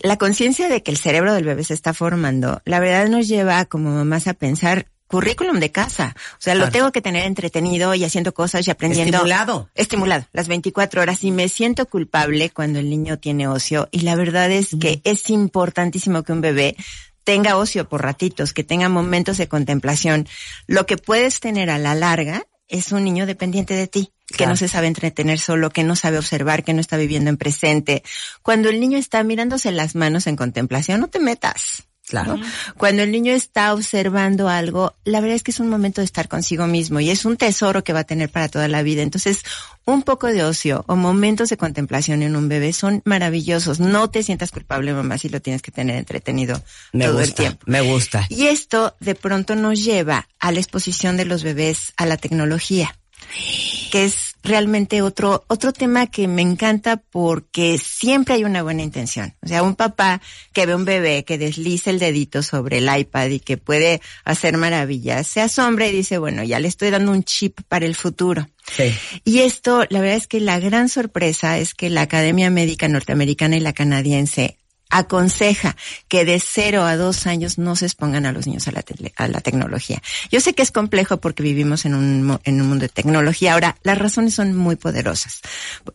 La 0.00 0.16
conciencia 0.16 0.68
de 0.68 0.83
que 0.83 0.90
el 0.90 0.97
cerebro 0.97 1.35
del 1.35 1.45
bebé 1.45 1.62
se 1.62 1.75
está 1.75 1.95
formando, 1.95 2.61
la 2.64 2.80
verdad 2.80 3.09
nos 3.09 3.28
lleva 3.28 3.64
como 3.66 3.90
mamás 3.90 4.26
a 4.26 4.35
pensar 4.35 4.88
currículum 5.08 5.58
de 5.58 5.72
casa. 5.72 6.14
O 6.34 6.40
sea, 6.40 6.54
lo 6.54 6.70
tengo 6.70 6.92
que 6.92 7.02
tener 7.02 7.26
entretenido 7.26 7.94
y 7.94 8.04
haciendo 8.04 8.32
cosas 8.32 8.66
y 8.66 8.70
aprendiendo. 8.70 9.16
Estimulado. 9.16 9.68
Estimulado, 9.74 10.26
las 10.32 10.46
24 10.46 11.02
horas. 11.02 11.24
Y 11.24 11.32
me 11.32 11.48
siento 11.48 11.86
culpable 11.86 12.50
cuando 12.50 12.78
el 12.78 12.88
niño 12.88 13.18
tiene 13.18 13.48
ocio. 13.48 13.88
Y 13.90 14.00
la 14.00 14.14
verdad 14.14 14.50
es 14.52 14.76
que 14.80 15.00
es 15.04 15.30
importantísimo 15.30 16.22
que 16.22 16.32
un 16.32 16.42
bebé 16.42 16.76
tenga 17.24 17.56
ocio 17.56 17.88
por 17.88 18.02
ratitos, 18.02 18.52
que 18.52 18.64
tenga 18.64 18.88
momentos 18.88 19.38
de 19.38 19.48
contemplación. 19.48 20.28
Lo 20.66 20.86
que 20.86 20.96
puedes 20.96 21.40
tener 21.40 21.70
a 21.70 21.78
la 21.78 21.94
larga 21.94 22.46
es 22.68 22.92
un 22.92 23.04
niño 23.04 23.26
dependiente 23.26 23.74
de 23.74 23.86
ti, 23.86 24.12
que 24.36 24.46
no 24.46 24.56
se 24.56 24.68
sabe 24.68 24.86
entretener 24.86 25.38
solo, 25.38 25.70
que 25.70 25.84
no 25.84 25.96
sabe 25.96 26.18
observar, 26.18 26.64
que 26.64 26.74
no 26.74 26.80
está 26.80 26.96
viviendo 26.96 27.30
en 27.30 27.38
presente. 27.38 28.02
Cuando 28.42 28.68
el 28.68 28.78
niño 28.78 28.98
está 28.98 29.22
mirándose 29.24 29.72
las 29.72 29.94
manos 29.94 30.26
en 30.26 30.36
contemplación, 30.36 31.00
no 31.00 31.08
te 31.08 31.18
metas. 31.18 31.88
Claro. 32.08 32.36
¿no? 32.36 32.46
Cuando 32.76 33.02
el 33.02 33.12
niño 33.12 33.32
está 33.32 33.74
observando 33.74 34.48
algo, 34.48 34.94
la 35.04 35.20
verdad 35.20 35.36
es 35.36 35.42
que 35.42 35.50
es 35.50 35.60
un 35.60 35.68
momento 35.68 36.00
de 36.00 36.06
estar 36.06 36.28
consigo 36.28 36.66
mismo 36.66 37.00
y 37.00 37.10
es 37.10 37.24
un 37.24 37.36
tesoro 37.36 37.84
que 37.84 37.92
va 37.92 38.00
a 38.00 38.04
tener 38.04 38.30
para 38.30 38.48
toda 38.48 38.66
la 38.68 38.82
vida. 38.82 39.02
Entonces, 39.02 39.42
un 39.84 40.02
poco 40.02 40.26
de 40.28 40.42
ocio 40.44 40.84
o 40.86 40.96
momentos 40.96 41.48
de 41.50 41.56
contemplación 41.56 42.22
en 42.22 42.36
un 42.36 42.48
bebé 42.48 42.72
son 42.72 43.02
maravillosos. 43.04 43.80
No 43.80 44.08
te 44.10 44.22
sientas 44.22 44.50
culpable, 44.50 44.92
mamá, 44.92 45.18
si 45.18 45.28
lo 45.28 45.40
tienes 45.40 45.62
que 45.62 45.70
tener 45.70 45.96
entretenido 45.96 46.62
Me 46.92 47.06
todo 47.06 47.20
el 47.20 47.26
gusta, 47.26 47.42
tiempo. 47.42 47.64
me 47.66 47.80
gusta. 47.82 48.26
Y 48.28 48.46
esto 48.46 48.96
de 49.00 49.14
pronto 49.14 49.54
nos 49.54 49.82
lleva 49.84 50.28
a 50.40 50.52
la 50.52 50.58
exposición 50.60 51.16
de 51.16 51.24
los 51.26 51.42
bebés 51.42 51.92
a 51.96 52.06
la 52.06 52.16
tecnología, 52.16 52.96
que 53.90 54.04
es 54.04 54.27
realmente 54.42 55.02
otro, 55.02 55.45
otro 55.49 55.73
tema 55.73 56.07
que 56.07 56.28
me 56.28 56.42
encanta 56.42 56.97
porque 56.97 57.78
siempre 57.78 58.35
hay 58.35 58.45
una 58.45 58.62
buena 58.62 58.83
intención. 58.83 59.35
O 59.42 59.49
sea, 59.49 59.62
un 59.62 59.75
papá 59.75 60.21
que 60.52 60.66
ve 60.66 60.75
un 60.75 60.85
bebé 60.85 61.25
que 61.25 61.38
desliza 61.38 61.90
el 61.90 61.99
dedito 61.99 62.42
sobre 62.42 62.78
el 62.78 62.88
iPad 62.95 63.28
y 63.28 63.40
que 63.40 63.57
puede 63.57 64.00
hacer 64.25 64.57
maravillas, 64.57 65.26
se 65.26 65.40
asombra 65.40 65.87
y 65.88 65.92
dice, 65.92 66.18
bueno, 66.18 66.42
ya 66.45 66.61
le 66.61 66.68
estoy 66.68 66.90
dando 66.90 67.12
un 67.12 67.25
chip 67.25 67.61
para 67.68 67.87
el 67.87 67.95
futuro. 67.95 68.49
Sí. 68.76 68.95
Y 69.25 69.40
esto, 69.40 69.85
la 69.88 70.00
verdad 70.00 70.16
es 70.16 70.26
que 70.26 70.40
la 70.40 70.59
gran 70.59 70.88
sorpresa 70.88 71.59
es 71.59 71.75
que 71.75 71.90
la 71.90 72.02
Academia 72.02 72.50
Médica 72.50 72.88
Norteamericana 72.88 73.57
y 73.57 73.61
la 73.61 73.73
canadiense 73.73 74.59
aconseja 74.90 75.76
que 76.09 76.25
de 76.25 76.40
cero 76.40 76.85
a 76.85 76.97
dos 76.97 77.26
años 77.26 77.59
no 77.59 77.76
se 77.76 77.87
expongan 77.87 78.26
a 78.26 78.33
los 78.33 78.47
niños 78.47 78.68
a 78.68 78.73
la, 78.73 78.83
tele- 78.83 79.12
a 79.16 79.28
la 79.28 79.40
tecnología. 79.40 80.02
Yo 80.30 80.40
sé 80.40 80.54
que 80.54 80.62
es 80.62 80.71
complejo 80.71 81.18
porque 81.18 81.42
vivimos 81.42 81.85
en 81.85 81.95
un, 81.95 82.38
en 82.45 82.61
un 82.61 82.68
mundo 82.68 82.83
de 82.83 82.88
tecnología. 82.88 83.54
Ahora, 83.54 83.76
las 83.83 83.99
razones 83.99 84.35
son 84.35 84.57
muy 84.57 84.76
poderosas. 84.76 85.40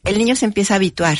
El 0.04 0.18
niño 0.18 0.36
se 0.36 0.46
empieza 0.46 0.74
a 0.74 0.78
habituar. 0.78 1.18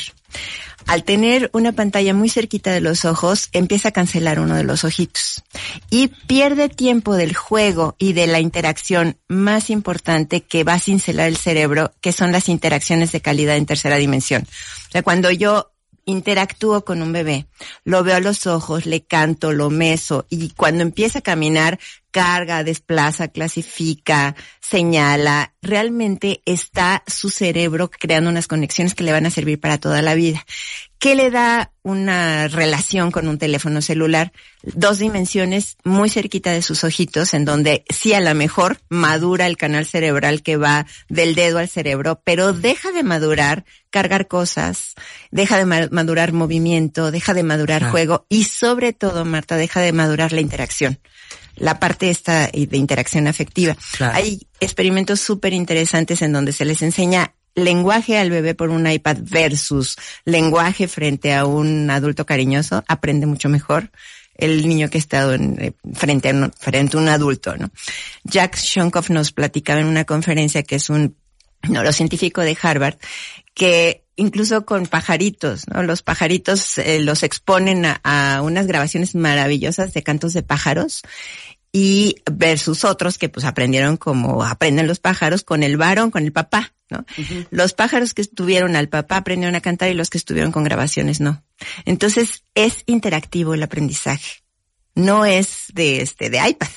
Al 0.86 1.04
tener 1.04 1.48
una 1.52 1.72
pantalla 1.72 2.12
muy 2.12 2.28
cerquita 2.28 2.72
de 2.72 2.80
los 2.80 3.04
ojos, 3.04 3.48
empieza 3.52 3.88
a 3.88 3.92
cancelar 3.92 4.40
uno 4.40 4.56
de 4.56 4.64
los 4.64 4.84
ojitos 4.84 5.42
y 5.90 6.08
pierde 6.08 6.68
tiempo 6.68 7.14
del 7.14 7.34
juego 7.34 7.94
y 7.98 8.12
de 8.12 8.26
la 8.26 8.40
interacción 8.40 9.16
más 9.28 9.70
importante 9.70 10.42
que 10.42 10.64
va 10.64 10.74
a 10.74 10.80
cincelar 10.80 11.28
el 11.28 11.36
cerebro, 11.36 11.94
que 12.00 12.12
son 12.12 12.32
las 12.32 12.48
interacciones 12.48 13.12
de 13.12 13.20
calidad 13.20 13.56
en 13.56 13.66
tercera 13.66 13.96
dimensión. 13.96 14.42
O 14.88 14.90
sea, 14.90 15.02
cuando 15.02 15.30
yo 15.30 15.70
interactúo 16.04 16.84
con 16.84 17.02
un 17.02 17.12
bebé, 17.12 17.46
lo 17.84 18.04
veo 18.04 18.16
a 18.16 18.20
los 18.20 18.46
ojos, 18.46 18.86
le 18.86 19.02
canto, 19.02 19.52
lo 19.52 19.70
meso 19.70 20.26
y 20.28 20.50
cuando 20.50 20.82
empieza 20.82 21.20
a 21.20 21.22
caminar, 21.22 21.78
carga, 22.14 22.62
desplaza, 22.62 23.26
clasifica, 23.26 24.36
señala, 24.60 25.52
realmente 25.62 26.42
está 26.46 27.02
su 27.08 27.28
cerebro 27.28 27.90
creando 27.90 28.30
unas 28.30 28.46
conexiones 28.46 28.94
que 28.94 29.02
le 29.02 29.10
van 29.10 29.26
a 29.26 29.30
servir 29.30 29.58
para 29.58 29.78
toda 29.78 30.00
la 30.00 30.14
vida. 30.14 30.46
¿Qué 31.00 31.16
le 31.16 31.30
da 31.32 31.72
una 31.82 32.46
relación 32.46 33.10
con 33.10 33.26
un 33.26 33.36
teléfono 33.36 33.82
celular? 33.82 34.32
Dos 34.62 35.00
dimensiones 35.00 35.76
muy 35.84 36.08
cerquita 36.08 36.52
de 36.52 36.62
sus 36.62 36.84
ojitos, 36.84 37.34
en 37.34 37.44
donde 37.44 37.84
sí 37.92 38.14
a 38.14 38.20
lo 38.20 38.32
mejor 38.36 38.78
madura 38.88 39.46
el 39.48 39.56
canal 39.56 39.84
cerebral 39.84 40.42
que 40.42 40.56
va 40.56 40.86
del 41.08 41.34
dedo 41.34 41.58
al 41.58 41.68
cerebro, 41.68 42.22
pero 42.24 42.52
deja 42.52 42.92
de 42.92 43.02
madurar 43.02 43.64
cargar 43.90 44.28
cosas, 44.28 44.94
deja 45.32 45.58
de 45.58 45.66
ma- 45.66 45.88
madurar 45.90 46.32
movimiento, 46.32 47.10
deja 47.10 47.34
de 47.34 47.42
madurar 47.42 47.84
Ah. 47.84 47.90
juego 47.90 48.24
y 48.28 48.44
sobre 48.44 48.92
todo, 48.92 49.24
Marta, 49.24 49.56
deja 49.56 49.80
de 49.80 49.92
madurar 49.92 50.32
la 50.32 50.40
interacción 50.40 51.00
la 51.56 51.78
parte 51.78 52.10
esta 52.10 52.48
de 52.48 52.76
interacción 52.76 53.26
afectiva. 53.26 53.76
Claro. 53.96 54.16
Hay 54.16 54.46
experimentos 54.60 55.20
súper 55.20 55.52
interesantes 55.52 56.22
en 56.22 56.32
donde 56.32 56.52
se 56.52 56.64
les 56.64 56.82
enseña 56.82 57.34
lenguaje 57.54 58.18
al 58.18 58.30
bebé 58.30 58.54
por 58.54 58.70
un 58.70 58.90
iPad 58.90 59.18
versus 59.22 59.96
lenguaje 60.24 60.88
frente 60.88 61.34
a 61.34 61.46
un 61.46 61.88
adulto 61.90 62.26
cariñoso, 62.26 62.82
aprende 62.88 63.26
mucho 63.26 63.48
mejor 63.48 63.90
el 64.36 64.66
niño 64.68 64.90
que 64.90 64.98
ha 64.98 65.00
estado 65.00 65.34
en, 65.34 65.56
eh, 65.60 65.72
frente, 65.92 66.30
a 66.30 66.32
un, 66.32 66.52
frente 66.58 66.96
a 66.96 67.00
un 67.00 67.08
adulto, 67.08 67.56
¿no? 67.56 67.70
Jack 68.24 68.56
Shonkoff 68.58 69.10
nos 69.10 69.30
platicaba 69.32 69.80
en 69.80 69.86
una 69.86 70.04
conferencia 70.04 70.64
que 70.64 70.76
es 70.76 70.90
un 70.90 71.16
neurocientífico 71.68 72.40
de 72.40 72.56
Harvard, 72.60 72.96
que 73.54 74.03
incluso 74.16 74.64
con 74.64 74.86
pajaritos, 74.86 75.66
¿no? 75.68 75.82
Los 75.82 76.02
pajaritos 76.02 76.78
eh, 76.78 77.00
los 77.00 77.22
exponen 77.22 77.84
a, 77.86 78.00
a 78.02 78.42
unas 78.42 78.66
grabaciones 78.66 79.14
maravillosas 79.14 79.92
de 79.94 80.02
cantos 80.02 80.32
de 80.32 80.42
pájaros 80.42 81.02
y 81.76 82.22
versus 82.30 82.84
otros 82.84 83.18
que 83.18 83.28
pues 83.28 83.44
aprendieron 83.44 83.96
como 83.96 84.44
aprenden 84.44 84.86
los 84.86 85.00
pájaros 85.00 85.42
con 85.42 85.64
el 85.64 85.76
varón, 85.76 86.12
con 86.12 86.22
el 86.22 86.32
papá, 86.32 86.72
¿no? 86.88 87.04
Los 87.50 87.72
pájaros 87.72 88.14
que 88.14 88.22
estuvieron 88.22 88.76
al 88.76 88.88
papá 88.88 89.16
aprendieron 89.16 89.56
a 89.56 89.60
cantar 89.60 89.90
y 89.90 89.94
los 89.94 90.08
que 90.08 90.18
estuvieron 90.18 90.52
con 90.52 90.62
grabaciones 90.62 91.20
no. 91.20 91.42
Entonces 91.84 92.44
es 92.54 92.84
interactivo 92.86 93.54
el 93.54 93.62
aprendizaje. 93.64 94.44
No 94.94 95.24
es 95.24 95.64
de 95.72 96.00
este, 96.00 96.30
de 96.30 96.48
iPad. 96.48 96.68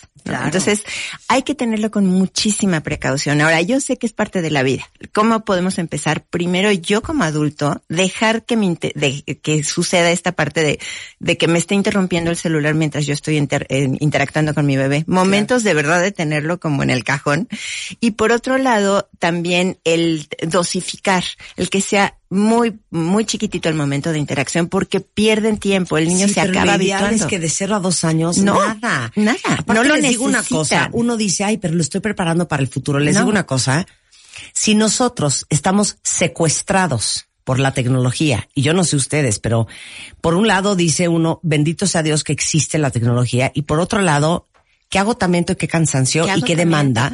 Entonces, 0.45 0.83
hay 1.27 1.43
que 1.43 1.55
tenerlo 1.55 1.91
con 1.91 2.05
muchísima 2.05 2.81
precaución. 2.81 3.41
Ahora, 3.41 3.61
yo 3.61 3.79
sé 3.79 3.97
que 3.97 4.05
es 4.05 4.13
parte 4.13 4.41
de 4.41 4.51
la 4.51 4.63
vida. 4.63 4.89
¿Cómo 5.13 5.43
podemos 5.45 5.77
empezar? 5.77 6.23
Primero, 6.25 6.71
yo 6.71 7.01
como 7.01 7.23
adulto, 7.23 7.81
dejar 7.89 8.43
que 8.45 8.57
me 8.57 8.67
de- 8.67 9.23
que 9.41 9.63
suceda 9.63 10.11
esta 10.11 10.31
parte 10.33 10.61
de, 10.63 10.79
de 11.19 11.37
que 11.37 11.47
me 11.47 11.57
esté 11.59 11.75
interrumpiendo 11.75 12.29
el 12.31 12.37
celular 12.37 12.73
mientras 12.75 13.05
yo 13.05 13.13
estoy 13.13 13.37
inter- 13.37 13.65
eh, 13.69 13.89
interactuando 13.99 14.53
con 14.53 14.65
mi 14.65 14.75
bebé. 14.77 15.03
Momentos 15.07 15.63
de 15.63 15.73
verdad 15.73 16.01
de 16.01 16.11
tenerlo 16.11 16.59
como 16.59 16.83
en 16.83 16.89
el 16.89 17.03
cajón. 17.03 17.47
Y 17.99 18.11
por 18.11 18.31
otro 18.31 18.57
lado, 18.57 19.09
también 19.19 19.79
el 19.83 20.27
dosificar, 20.47 21.23
el 21.55 21.69
que 21.69 21.81
sea 21.81 22.17
muy, 22.29 22.77
muy 22.91 23.25
chiquitito 23.25 23.69
el 23.69 23.75
momento 23.75 24.11
de 24.11 24.19
interacción 24.19 24.67
porque 24.67 24.99
pierden 24.99 25.57
tiempo. 25.57 25.97
El 25.97 26.07
niño 26.07 26.27
Sí, 26.27 26.33
se 26.33 26.41
pero 26.41 26.51
acaba 26.51 26.77
lo 26.77 26.83
ideal 26.83 26.99
habituando. 27.05 27.23
es 27.25 27.29
que 27.29 27.39
de 27.39 27.49
cero 27.49 27.75
a 27.75 27.79
dos 27.79 28.03
años, 28.03 28.37
No, 28.39 28.55
nada. 28.55 29.11
nada. 29.15 29.37
Aparte, 29.45 29.73
No 29.73 29.83
lo 29.83 29.95
les 29.95 30.09
digo 30.09 30.25
una 30.25 30.43
cosa, 30.43 30.89
uno 30.93 31.15
dice, 31.17 31.43
ay, 31.43 31.57
pero 31.57 31.73
lo 31.73 31.81
estoy 31.81 32.01
preparando 32.01 32.47
para 32.47 32.61
el 32.61 32.67
futuro. 32.67 32.99
Les 32.99 33.13
No. 33.15 33.21
digo 33.21 33.29
una 33.31 33.45
cosa, 33.45 33.85
si 34.53 34.75
nosotros 34.75 35.45
estamos 35.49 35.97
secuestrados 36.03 37.25
por 37.43 37.59
la 37.59 37.73
tecnología, 37.73 38.49
y 38.53 38.61
yo 38.61 38.73
no 38.73 38.83
sé 38.83 38.97
ustedes, 38.97 39.39
pero 39.39 39.67
por 40.19 40.33
un 40.35 40.47
lado 40.47 40.75
dice 40.75 41.07
uno, 41.07 41.39
bendito 41.43 41.87
sea 41.87 42.03
Dios 42.03 42.23
que 42.25 42.33
existe 42.33 42.77
la 42.77 42.91
tecnología, 42.91 43.51
y 43.55 43.61
por 43.61 43.79
otro 43.79 44.01
lado, 44.01 44.47
qué 44.89 44.99
agotamiento 44.99 45.53
y 45.53 45.55
qué 45.55 45.67
cansancio 45.67 46.25
Qué 46.25 46.33
y 46.37 46.41
qué 46.41 46.55
demanda. 46.55 47.13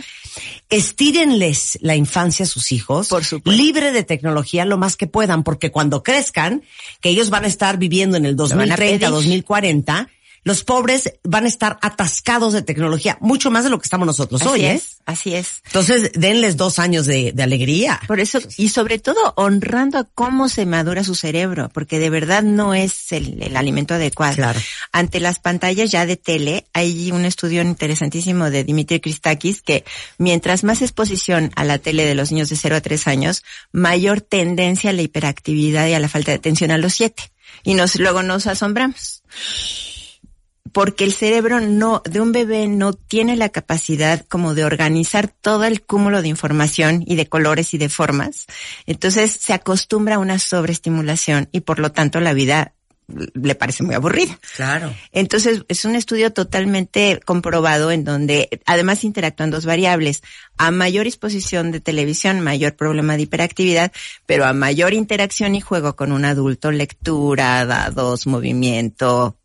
Estírenles 0.69 1.77
la 1.81 1.95
infancia 1.95 2.45
a 2.45 2.47
sus 2.47 2.71
hijos, 2.71 3.07
Por 3.09 3.23
supuesto. 3.23 3.61
libre 3.61 3.91
de 3.91 4.03
tecnología 4.03 4.65
lo 4.65 4.77
más 4.77 4.95
que 4.95 5.07
puedan, 5.07 5.43
porque 5.43 5.71
cuando 5.71 6.01
crezcan, 6.01 6.63
que 7.01 7.09
ellos 7.09 7.29
van 7.29 7.43
a 7.43 7.47
estar 7.47 7.77
viviendo 7.77 8.17
en 8.17 8.25
el 8.25 8.35
van 8.35 8.45
a 8.45 8.55
2030, 8.55 8.77
pedir. 8.99 9.09
2040, 9.09 10.09
los 10.43 10.63
pobres 10.63 11.13
van 11.23 11.45
a 11.45 11.47
estar 11.47 11.79
atascados 11.81 12.53
de 12.53 12.61
tecnología, 12.61 13.17
mucho 13.21 13.51
más 13.51 13.63
de 13.63 13.69
lo 13.69 13.79
que 13.79 13.85
estamos 13.85 14.05
nosotros 14.05 14.41
Así 14.41 14.49
hoy, 14.49 14.65
¿eh? 14.65 14.73
es, 14.73 14.97
así 15.05 15.33
es. 15.33 15.61
Entonces, 15.65 16.11
denles 16.13 16.57
dos 16.57 16.79
años 16.79 17.05
de, 17.05 17.31
de 17.31 17.43
alegría. 17.43 17.99
Por 18.07 18.19
eso, 18.19 18.39
y 18.57 18.69
sobre 18.69 18.99
todo 18.99 19.33
honrando 19.37 19.99
a 19.99 20.03
cómo 20.03 20.49
se 20.49 20.65
madura 20.65 21.03
su 21.03 21.15
cerebro, 21.15 21.69
porque 21.73 21.99
de 21.99 22.09
verdad 22.09 22.43
no 22.43 22.73
es 22.73 23.11
el, 23.11 23.41
el 23.41 23.55
alimento 23.55 23.93
adecuado. 23.93 24.35
Claro. 24.35 24.59
Ante 24.91 25.19
las 25.19 25.39
pantallas 25.39 25.91
ya 25.91 26.05
de 26.05 26.17
tele, 26.17 26.65
hay 26.73 27.11
un 27.11 27.25
estudio 27.25 27.61
interesantísimo 27.61 28.49
de 28.49 28.63
Dimitri 28.63 28.99
Christakis 28.99 29.61
que 29.61 29.85
mientras 30.17 30.63
más 30.63 30.81
exposición 30.81 31.51
a 31.55 31.63
la 31.63 31.77
tele 31.77 32.05
de 32.05 32.15
los 32.15 32.31
niños 32.31 32.49
de 32.49 32.57
0 32.57 32.75
a 32.75 32.81
3 32.81 33.07
años, 33.07 33.43
mayor 33.71 34.21
tendencia 34.21 34.89
a 34.89 34.93
la 34.93 35.01
hiperactividad 35.01 35.87
y 35.87 35.93
a 35.93 35.99
la 35.99 36.09
falta 36.09 36.31
de 36.31 36.37
atención 36.37 36.71
a 36.71 36.77
los 36.77 36.93
7. 36.93 37.31
Y 37.63 37.75
nos, 37.75 37.95
luego 37.95 38.23
nos 38.23 38.47
asombramos 38.47 39.23
porque 40.73 41.03
el 41.03 41.13
cerebro 41.13 41.61
no, 41.61 42.01
de 42.03 42.19
un 42.19 42.31
bebé 42.31 42.67
no 42.67 42.93
tiene 42.93 43.37
la 43.37 43.49
capacidad 43.49 44.25
como 44.27 44.55
de 44.55 44.65
organizar 44.65 45.27
todo 45.27 45.63
el 45.63 45.81
cúmulo 45.81 46.21
de 46.21 46.27
información 46.27 47.03
y 47.05 47.15
de 47.15 47.27
colores 47.27 47.73
y 47.73 47.77
de 47.77 47.89
formas. 47.89 48.47
Entonces 48.85 49.31
se 49.31 49.53
acostumbra 49.53 50.15
a 50.15 50.19
una 50.19 50.39
sobreestimulación 50.39 51.47
y 51.51 51.61
por 51.61 51.79
lo 51.79 51.91
tanto 51.91 52.19
la 52.19 52.33
vida 52.33 52.73
le 53.07 53.55
parece 53.55 53.83
muy 53.83 53.95
aburrida. 53.95 54.39
Claro. 54.55 54.93
Entonces, 55.11 55.63
es 55.67 55.85
un 55.85 55.95
estudio 55.95 56.31
totalmente 56.31 57.19
comprobado 57.25 57.91
en 57.91 58.05
donde 58.05 58.49
además 58.65 59.03
interactúan 59.03 59.51
dos 59.51 59.65
variables. 59.65 60.23
A 60.57 60.71
mayor 60.71 61.05
exposición 61.05 61.71
de 61.71 61.81
televisión, 61.81 62.39
mayor 62.39 62.75
problema 62.75 63.17
de 63.17 63.23
hiperactividad, 63.23 63.91
pero 64.25 64.45
a 64.45 64.53
mayor 64.53 64.93
interacción 64.93 65.53
y 65.53 65.61
juego 65.61 65.95
con 65.95 66.11
un 66.11 66.25
adulto, 66.25 66.71
lectura, 66.71 67.65
dados, 67.65 68.25
movimiento, 68.25 69.37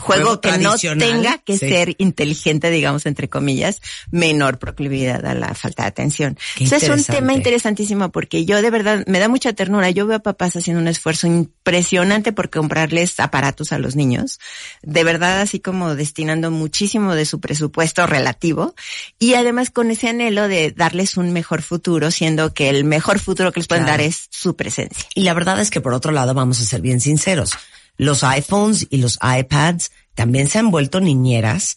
juego, 0.00 0.38
Juego 0.38 0.40
que 0.40 0.58
no 0.58 0.76
tenga 0.76 1.38
que 1.38 1.58
sí. 1.58 1.68
ser 1.68 1.94
inteligente, 1.98 2.70
digamos, 2.70 3.06
entre 3.06 3.28
comillas, 3.28 3.80
menor 4.10 4.58
proclividad 4.58 5.24
a 5.24 5.34
la 5.34 5.54
falta 5.54 5.82
de 5.84 5.88
atención. 5.88 6.36
Qué 6.56 6.64
Entonces 6.64 6.88
es 6.88 6.96
un 6.96 7.04
tema 7.04 7.32
interesantísimo 7.32 8.10
porque 8.10 8.44
yo 8.44 8.60
de 8.60 8.70
verdad 8.70 9.04
me 9.06 9.18
da 9.18 9.28
mucha 9.28 9.52
ternura. 9.52 9.90
Yo 9.90 10.06
veo 10.06 10.18
a 10.18 10.22
papás 10.22 10.56
haciendo 10.56 10.80
un 10.80 10.88
esfuerzo 10.88 11.26
impresionante 11.26 12.32
por 12.32 12.50
comprarles 12.50 13.18
aparatos 13.20 13.72
a 13.72 13.78
los 13.78 13.96
niños. 13.96 14.40
De 14.82 15.04
verdad, 15.04 15.40
así 15.40 15.60
como 15.60 15.94
destinando 15.94 16.50
muchísimo 16.50 17.14
de 17.14 17.24
su 17.24 17.40
presupuesto 17.40 18.06
relativo. 18.06 18.74
Y 19.18 19.34
además 19.34 19.70
con 19.70 19.90
ese 19.90 20.08
anhelo 20.08 20.48
de 20.48 20.72
darles 20.72 21.16
un 21.16 21.32
mejor 21.32 21.62
futuro, 21.62 22.10
siendo 22.10 22.52
que 22.54 22.68
el 22.68 22.84
mejor 22.84 23.18
futuro 23.18 23.52
que 23.52 23.60
les 23.60 23.68
pueden 23.68 23.84
Claro. 23.84 24.02
dar 24.02 24.06
es 24.08 24.28
su 24.30 24.56
presencia. 24.56 25.04
Y 25.14 25.22
la 25.22 25.34
verdad 25.34 25.60
es 25.60 25.70
que 25.70 25.80
por 25.80 25.94
otro 25.94 26.12
lado, 26.12 26.34
vamos 26.34 26.60
a 26.60 26.64
ser 26.64 26.80
bien 26.80 27.00
sinceros, 27.00 27.52
los 27.96 28.24
iPhones 28.24 28.86
y 28.90 28.98
los 28.98 29.18
iPads 29.22 29.90
también 30.14 30.48
se 30.48 30.60
han 30.60 30.70
vuelto 30.70 31.00
niñeras 31.00 31.76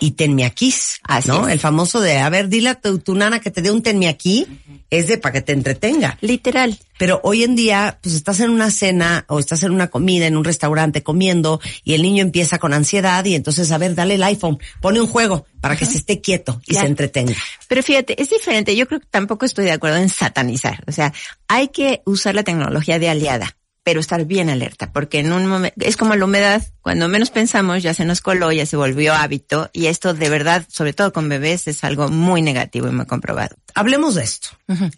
y 0.00 0.10
tenme 0.10 0.44
aquí, 0.44 0.72
Así 1.02 1.28
¿no? 1.28 1.46
es. 1.48 1.54
El 1.54 1.60
famoso 1.60 2.00
de, 2.00 2.18
a 2.18 2.28
ver, 2.28 2.48
dile 2.50 2.68
a 2.70 2.74
tu, 2.74 2.98
tu 2.98 3.14
nana 3.14 3.40
que 3.40 3.50
te 3.50 3.62
dé 3.62 3.70
un 3.70 3.82
tenme 3.82 4.06
aquí, 4.08 4.46
es 4.90 5.06
de 5.08 5.16
para 5.16 5.32
que 5.32 5.40
te 5.40 5.52
entretenga. 5.52 6.18
Literal. 6.20 6.78
Pero 6.98 7.20
hoy 7.24 7.42
en 7.42 7.56
día, 7.56 7.98
pues 8.02 8.14
estás 8.14 8.40
en 8.40 8.50
una 8.50 8.70
cena 8.70 9.24
o 9.28 9.38
estás 9.38 9.62
en 9.62 9.72
una 9.72 9.86
comida, 9.88 10.26
en 10.26 10.36
un 10.36 10.44
restaurante 10.44 11.02
comiendo 11.02 11.58
y 11.82 11.94
el 11.94 12.02
niño 12.02 12.20
empieza 12.22 12.58
con 12.58 12.74
ansiedad 12.74 13.24
y 13.24 13.34
entonces, 13.34 13.72
a 13.72 13.78
ver, 13.78 13.94
dale 13.94 14.16
el 14.16 14.22
iPhone, 14.24 14.58
pone 14.82 15.00
un 15.00 15.06
juego 15.06 15.46
para 15.62 15.74
que 15.76 15.86
se 15.86 15.96
esté 15.96 16.20
quieto 16.20 16.60
y 16.66 16.72
Claro. 16.72 16.84
se 16.86 16.90
entretenga. 16.90 17.34
Pero 17.66 17.82
fíjate, 17.82 18.20
es 18.20 18.28
diferente. 18.28 18.76
Yo 18.76 18.86
creo 18.86 19.00
que 19.00 19.06
tampoco 19.10 19.46
estoy 19.46 19.64
de 19.64 19.72
acuerdo 19.72 19.96
en 19.96 20.10
satanizar. 20.10 20.84
O 20.86 20.92
sea, 20.92 21.14
hay 21.48 21.68
que 21.68 22.02
usar 22.04 22.34
la 22.34 22.42
tecnología 22.42 22.98
de 22.98 23.08
aliada, 23.08 23.56
pero 23.90 23.98
estar 23.98 24.24
bien 24.24 24.48
alerta, 24.48 24.92
porque 24.92 25.18
en 25.18 25.32
un 25.32 25.46
momento, 25.46 25.74
es 25.84 25.96
como 25.96 26.14
la 26.14 26.24
humedad, 26.24 26.62
cuando 26.80 27.08
menos 27.08 27.30
pensamos 27.30 27.82
ya 27.82 27.92
se 27.92 28.04
nos 28.04 28.20
coló, 28.20 28.52
ya 28.52 28.64
se 28.64 28.76
volvió 28.76 29.12
hábito, 29.12 29.68
y 29.72 29.86
esto 29.86 30.14
de 30.14 30.28
verdad, 30.28 30.64
sobre 30.68 30.92
todo 30.92 31.12
con 31.12 31.28
bebés, 31.28 31.66
es 31.66 31.82
algo 31.82 32.08
muy 32.08 32.40
negativo 32.40 32.86
y 32.86 32.92
muy 32.92 33.06
comprobado. 33.06 33.56
Hablemos 33.74 34.14
de 34.14 34.22
esto, 34.22 34.50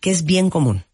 que 0.02 0.10
es 0.10 0.26
bien 0.26 0.50
común. 0.50 0.84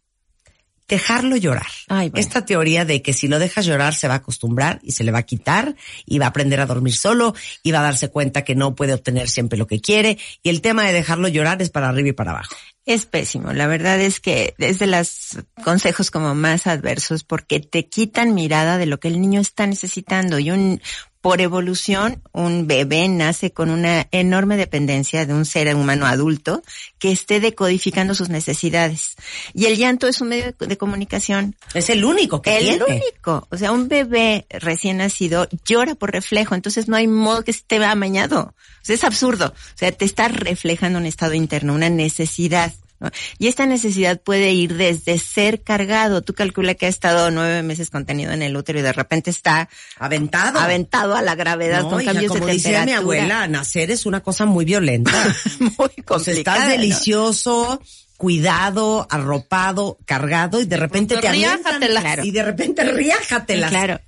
Dejarlo 0.89 1.37
llorar. 1.37 1.67
Ay, 1.87 2.09
bueno. 2.09 2.19
Esta 2.19 2.45
teoría 2.45 2.83
de 2.83 3.01
que 3.01 3.13
si 3.13 3.27
lo 3.27 3.39
dejas 3.39 3.65
llorar 3.65 3.93
se 3.93 4.07
va 4.07 4.15
a 4.15 4.17
acostumbrar 4.17 4.79
y 4.81 4.91
se 4.91 5.03
le 5.03 5.11
va 5.11 5.19
a 5.19 5.23
quitar 5.23 5.75
y 6.05 6.17
va 6.17 6.25
a 6.25 6.29
aprender 6.29 6.59
a 6.59 6.65
dormir 6.65 6.95
solo 6.95 7.35
y 7.63 7.71
va 7.71 7.79
a 7.79 7.83
darse 7.83 8.09
cuenta 8.09 8.43
que 8.43 8.55
no 8.55 8.75
puede 8.75 8.93
obtener 8.93 9.29
siempre 9.29 9.57
lo 9.57 9.67
que 9.67 9.79
quiere 9.79 10.17
y 10.41 10.49
el 10.49 10.61
tema 10.61 10.83
de 10.83 10.93
dejarlo 10.93 11.27
llorar 11.27 11.61
es 11.61 11.69
para 11.69 11.89
arriba 11.89 12.09
y 12.09 12.13
para 12.13 12.31
abajo. 12.31 12.55
Es 12.85 13.05
pésimo. 13.05 13.53
La 13.53 13.67
verdad 13.67 14.01
es 14.01 14.19
que 14.19 14.55
es 14.57 14.79
de 14.79 14.87
los 14.87 15.37
consejos 15.63 16.09
como 16.09 16.33
más 16.33 16.65
adversos 16.65 17.23
porque 17.23 17.59
te 17.59 17.87
quitan 17.87 18.33
mirada 18.33 18.79
de 18.79 18.87
lo 18.87 18.99
que 18.99 19.09
el 19.09 19.21
niño 19.21 19.41
está 19.41 19.67
necesitando 19.67 20.39
y 20.39 20.49
un, 20.49 20.81
por 21.21 21.41
evolución, 21.41 22.21
un 22.31 22.65
bebé 22.65 23.07
nace 23.09 23.51
con 23.51 23.69
una 23.69 24.07
enorme 24.11 24.55
dependencia 24.55 25.25
de 25.25 25.33
un 25.33 25.45
ser 25.45 25.75
humano 25.75 26.05
adulto 26.05 26.63
que 26.97 27.11
esté 27.11 27.39
decodificando 27.39 28.15
sus 28.15 28.29
necesidades. 28.29 29.15
Y 29.53 29.65
el 29.65 29.77
llanto 29.77 30.07
es 30.07 30.21
un 30.21 30.29
medio 30.29 30.53
de 30.57 30.77
comunicación 30.77 31.55
Es 31.73 31.89
el 31.89 32.05
único 32.05 32.41
que 32.41 32.57
el 32.57 32.63
tiene. 32.63 32.83
único. 32.85 33.47
O 33.51 33.57
sea, 33.57 33.71
un 33.73 33.89
bebé 33.89 34.45
recién 34.49 34.97
nacido 34.97 35.47
llora 35.65 35.95
por 35.95 36.11
reflejo, 36.11 36.55
entonces 36.55 36.87
no 36.87 36.95
hay 36.95 37.07
modo 37.07 37.43
que 37.43 37.51
esté 37.51 37.83
amañado. 37.83 38.55
O 38.81 38.85
sea, 38.85 38.95
es 38.95 39.03
absurdo. 39.03 39.47
O 39.47 39.77
sea, 39.77 39.91
te 39.91 40.05
está 40.05 40.29
reflejando 40.29 40.99
un 40.99 41.05
estado 41.05 41.33
interno, 41.33 41.73
una 41.73 41.89
necesidad. 41.89 42.73
¿No? 42.99 43.09
Y 43.37 43.47
esta 43.47 43.65
necesidad 43.65 44.21
puede 44.21 44.51
ir 44.51 44.75
desde 44.75 45.17
ser 45.17 45.61
cargado. 45.61 46.21
Tú 46.21 46.33
calcula 46.33 46.73
que 46.75 46.85
ha 46.85 46.89
estado 46.89 47.31
nueve 47.31 47.63
meses 47.63 47.89
contenido 47.89 48.31
en 48.31 48.41
el 48.41 48.55
útero 48.55 48.79
y 48.79 48.81
de 48.81 48.93
repente 48.93 49.29
está 49.29 49.69
Aventado. 49.97 50.59
aventado 50.59 51.15
a 51.15 51.21
la 51.21 51.35
gravedad 51.35 51.83
No, 51.83 51.89
con 51.91 52.01
hija, 52.01 52.13
cambios 52.13 52.31
como 52.33 52.45
de 52.45 52.53
decía 52.53 52.85
mi 52.85 52.93
abuela, 52.93 53.47
nacer 53.47 53.91
es 53.91 54.05
una 54.05 54.21
cosa 54.21 54.45
muy 54.45 54.65
violenta. 54.65 55.11
Muy 55.59 56.03
complicada. 56.03 56.57
estás 56.57 56.59
¿no? 56.65 56.69
delicioso, 56.69 57.81
cuidado, 58.17 59.07
arropado, 59.09 59.97
cargado 60.05 60.59
y 60.59 60.65
de 60.65 60.77
repente 60.77 61.17
te. 61.17 61.31
Riájatelas. 61.31 62.03
Claro. 62.03 62.23
Y 62.25 62.31
de 62.31 62.43
repente 62.43 62.83
riájatelas. 62.83 63.69
Claro. 63.69 63.99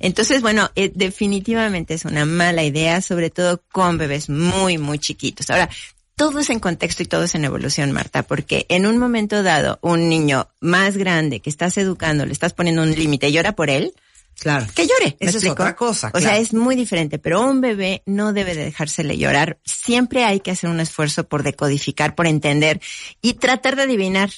Entonces, 0.00 0.42
bueno, 0.42 0.70
eh, 0.74 0.90
definitivamente 0.94 1.94
es 1.94 2.04
una 2.04 2.24
mala 2.24 2.64
idea, 2.64 3.00
sobre 3.00 3.30
todo 3.30 3.62
con 3.70 3.96
bebés 3.96 4.28
muy, 4.28 4.76
muy 4.76 4.98
chiquitos. 4.98 5.48
Ahora, 5.50 5.70
todo 6.16 6.40
es 6.40 6.50
en 6.50 6.60
contexto 6.60 7.02
y 7.02 7.06
todo 7.06 7.24
es 7.24 7.34
en 7.34 7.44
evolución, 7.44 7.92
Marta, 7.92 8.22
porque 8.22 8.66
en 8.68 8.86
un 8.86 8.98
momento 8.98 9.42
dado, 9.42 9.78
un 9.82 10.08
niño 10.08 10.48
más 10.60 10.96
grande 10.96 11.40
que 11.40 11.50
estás 11.50 11.76
educando, 11.78 12.24
le 12.26 12.32
estás 12.32 12.52
poniendo 12.52 12.82
un 12.82 12.92
límite 12.92 13.28
y 13.28 13.32
llora 13.32 13.52
por 13.52 13.70
él, 13.70 13.92
Claro. 14.38 14.66
que 14.74 14.86
llore. 14.86 15.16
¿me 15.20 15.28
Eso 15.28 15.38
es 15.38 15.46
otra 15.46 15.76
cosa, 15.76 16.10
O 16.12 16.20
sea, 16.20 16.38
es 16.38 16.52
muy 16.52 16.74
diferente, 16.74 17.18
pero 17.18 17.40
un 17.40 17.60
bebé 17.60 18.02
no 18.04 18.32
debe 18.32 18.54
de 18.54 18.64
dejársele 18.64 19.16
llorar. 19.16 19.58
Siempre 19.64 20.24
hay 20.24 20.40
que 20.40 20.50
hacer 20.50 20.70
un 20.70 20.80
esfuerzo 20.80 21.24
por 21.24 21.42
decodificar, 21.42 22.14
por 22.14 22.26
entender 22.26 22.80
y 23.22 23.34
tratar 23.34 23.76
de 23.76 23.82
adivinar. 23.82 24.30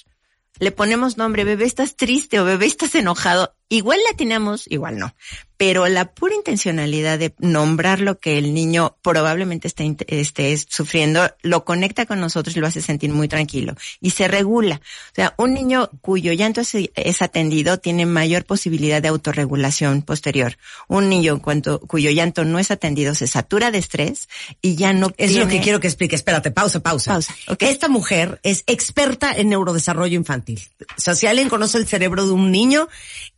Le 0.58 0.70
ponemos 0.70 1.16
nombre, 1.16 1.44
bebé 1.44 1.64
estás 1.64 1.96
triste 1.96 2.40
o 2.40 2.44
bebé 2.44 2.66
estás 2.66 2.94
enojado. 2.94 3.54
Igual 3.68 3.98
la 4.08 4.16
tenemos, 4.16 4.64
igual 4.68 4.98
no. 4.98 5.14
Pero 5.56 5.88
la 5.88 6.12
pura 6.12 6.34
intencionalidad 6.34 7.18
de 7.18 7.34
nombrar 7.38 8.00
lo 8.00 8.18
que 8.18 8.36
el 8.36 8.52
niño 8.52 8.96
probablemente 9.02 9.66
esté, 9.66 9.96
esté 10.06 10.56
sufriendo, 10.56 11.28
lo 11.42 11.64
conecta 11.64 12.04
con 12.04 12.20
nosotros 12.20 12.56
y 12.56 12.60
lo 12.60 12.66
hace 12.66 12.82
sentir 12.82 13.10
muy 13.10 13.26
tranquilo. 13.26 13.74
Y 14.00 14.10
se 14.10 14.28
regula. 14.28 14.82
O 15.12 15.14
sea, 15.14 15.34
un 15.38 15.54
niño 15.54 15.90
cuyo 16.02 16.32
llanto 16.32 16.60
es, 16.60 17.22
atendido 17.22 17.78
tiene 17.78 18.04
mayor 18.04 18.44
posibilidad 18.44 19.00
de 19.00 19.08
autorregulación 19.08 20.02
posterior. 20.02 20.58
Un 20.88 21.08
niño 21.08 21.32
en 21.32 21.40
cuanto, 21.40 21.80
cuyo 21.80 22.10
llanto 22.10 22.44
no 22.44 22.58
es 22.58 22.70
atendido 22.70 23.14
se 23.14 23.26
satura 23.26 23.70
de 23.70 23.78
estrés 23.78 24.28
y 24.60 24.76
ya 24.76 24.92
no 24.92 25.10
Es 25.16 25.36
lo 25.36 25.48
que 25.48 25.60
quiero 25.60 25.80
que 25.80 25.88
explique. 25.88 26.14
Espérate, 26.14 26.50
pausa, 26.50 26.80
pausa. 26.80 27.12
Pausa. 27.12 27.34
Esta 27.58 27.88
mujer 27.88 28.40
es 28.42 28.62
experta 28.66 29.32
en 29.32 29.48
neurodesarrollo 29.48 30.16
infantil. 30.16 30.62
O 30.96 31.00
sea, 31.00 31.14
si 31.14 31.26
alguien 31.26 31.48
conoce 31.48 31.78
el 31.78 31.86
cerebro 31.86 32.26
de 32.26 32.32
un 32.32 32.52
niño, 32.52 32.88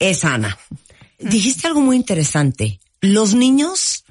es 0.00 0.17
Ana. 0.24 0.59
Dijiste 1.18 1.66
algo 1.66 1.81
muy 1.81 1.96
interesante. 1.96 2.81
Los 3.00 3.35
niños 3.35 4.04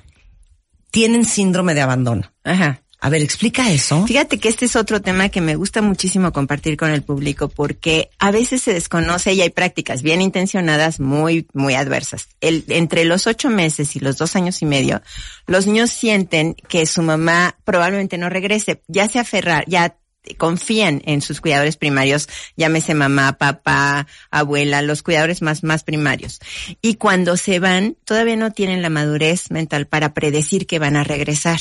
tienen 0.92 1.26
síndrome 1.26 1.74
de 1.74 1.82
abandono. 1.82 2.32
Ajá. 2.44 2.82
A 3.00 3.10
ver, 3.10 3.22
explica 3.22 3.70
eso. 3.70 4.08
Fíjate 4.08 4.40
que 4.40 4.50
este 4.50 4.66
es 4.66 4.76
otro 4.76 5.02
tema 5.02 5.30
que 5.30 5.40
me 5.40 5.56
gusta 5.56 5.84
muchísimo 5.84 6.34
compartir 6.34 6.78
con 6.78 6.90
el 6.90 7.04
público 7.04 7.48
porque 7.48 8.10
a 8.18 8.32
veces 8.32 8.64
se 8.64 8.74
desconoce 8.74 9.34
y 9.34 9.42
hay 9.42 9.52
prácticas 9.52 10.02
bien 10.02 10.20
intencionadas 10.20 11.00
muy, 11.00 11.48
muy 11.54 11.76
adversas. 11.76 12.28
El, 12.42 12.66
entre 12.70 13.06
los 13.06 13.28
ocho 13.28 13.52
meses 13.52 13.96
y 13.96 14.00
los 14.00 14.18
dos 14.18 14.36
años 14.36 14.64
y 14.64 14.66
medio, 14.66 15.04
los 15.46 15.68
niños 15.68 15.92
sienten 15.92 16.56
que 16.56 16.88
su 16.88 17.04
mamá 17.04 17.56
probablemente 17.64 18.18
no 18.18 18.30
regrese, 18.30 18.82
ya 18.88 19.08
se 19.08 19.20
aferrar, 19.20 19.64
ya 19.68 19.96
confían 20.36 21.02
en 21.06 21.22
sus 21.22 21.42
cuidadores 21.42 21.78
primarios, 21.78 22.28
llámese 22.56 22.94
mamá, 22.94 23.38
papá, 23.38 24.08
abuela, 24.32 24.82
los 24.82 25.04
cuidadores 25.04 25.42
más, 25.42 25.64
más 25.64 25.84
primarios. 25.84 26.40
Y 26.82 26.96
cuando 26.96 27.38
se 27.38 27.60
van, 27.60 27.96
todavía 28.04 28.36
no 28.36 28.52
tienen 28.52 28.82
la 28.82 28.90
madurez 28.90 29.52
mental 29.52 29.88
para 29.88 30.14
predecir 30.14 30.68
que 30.68 30.80
van 30.80 30.96
a 30.96 31.04
regresar. 31.04 31.60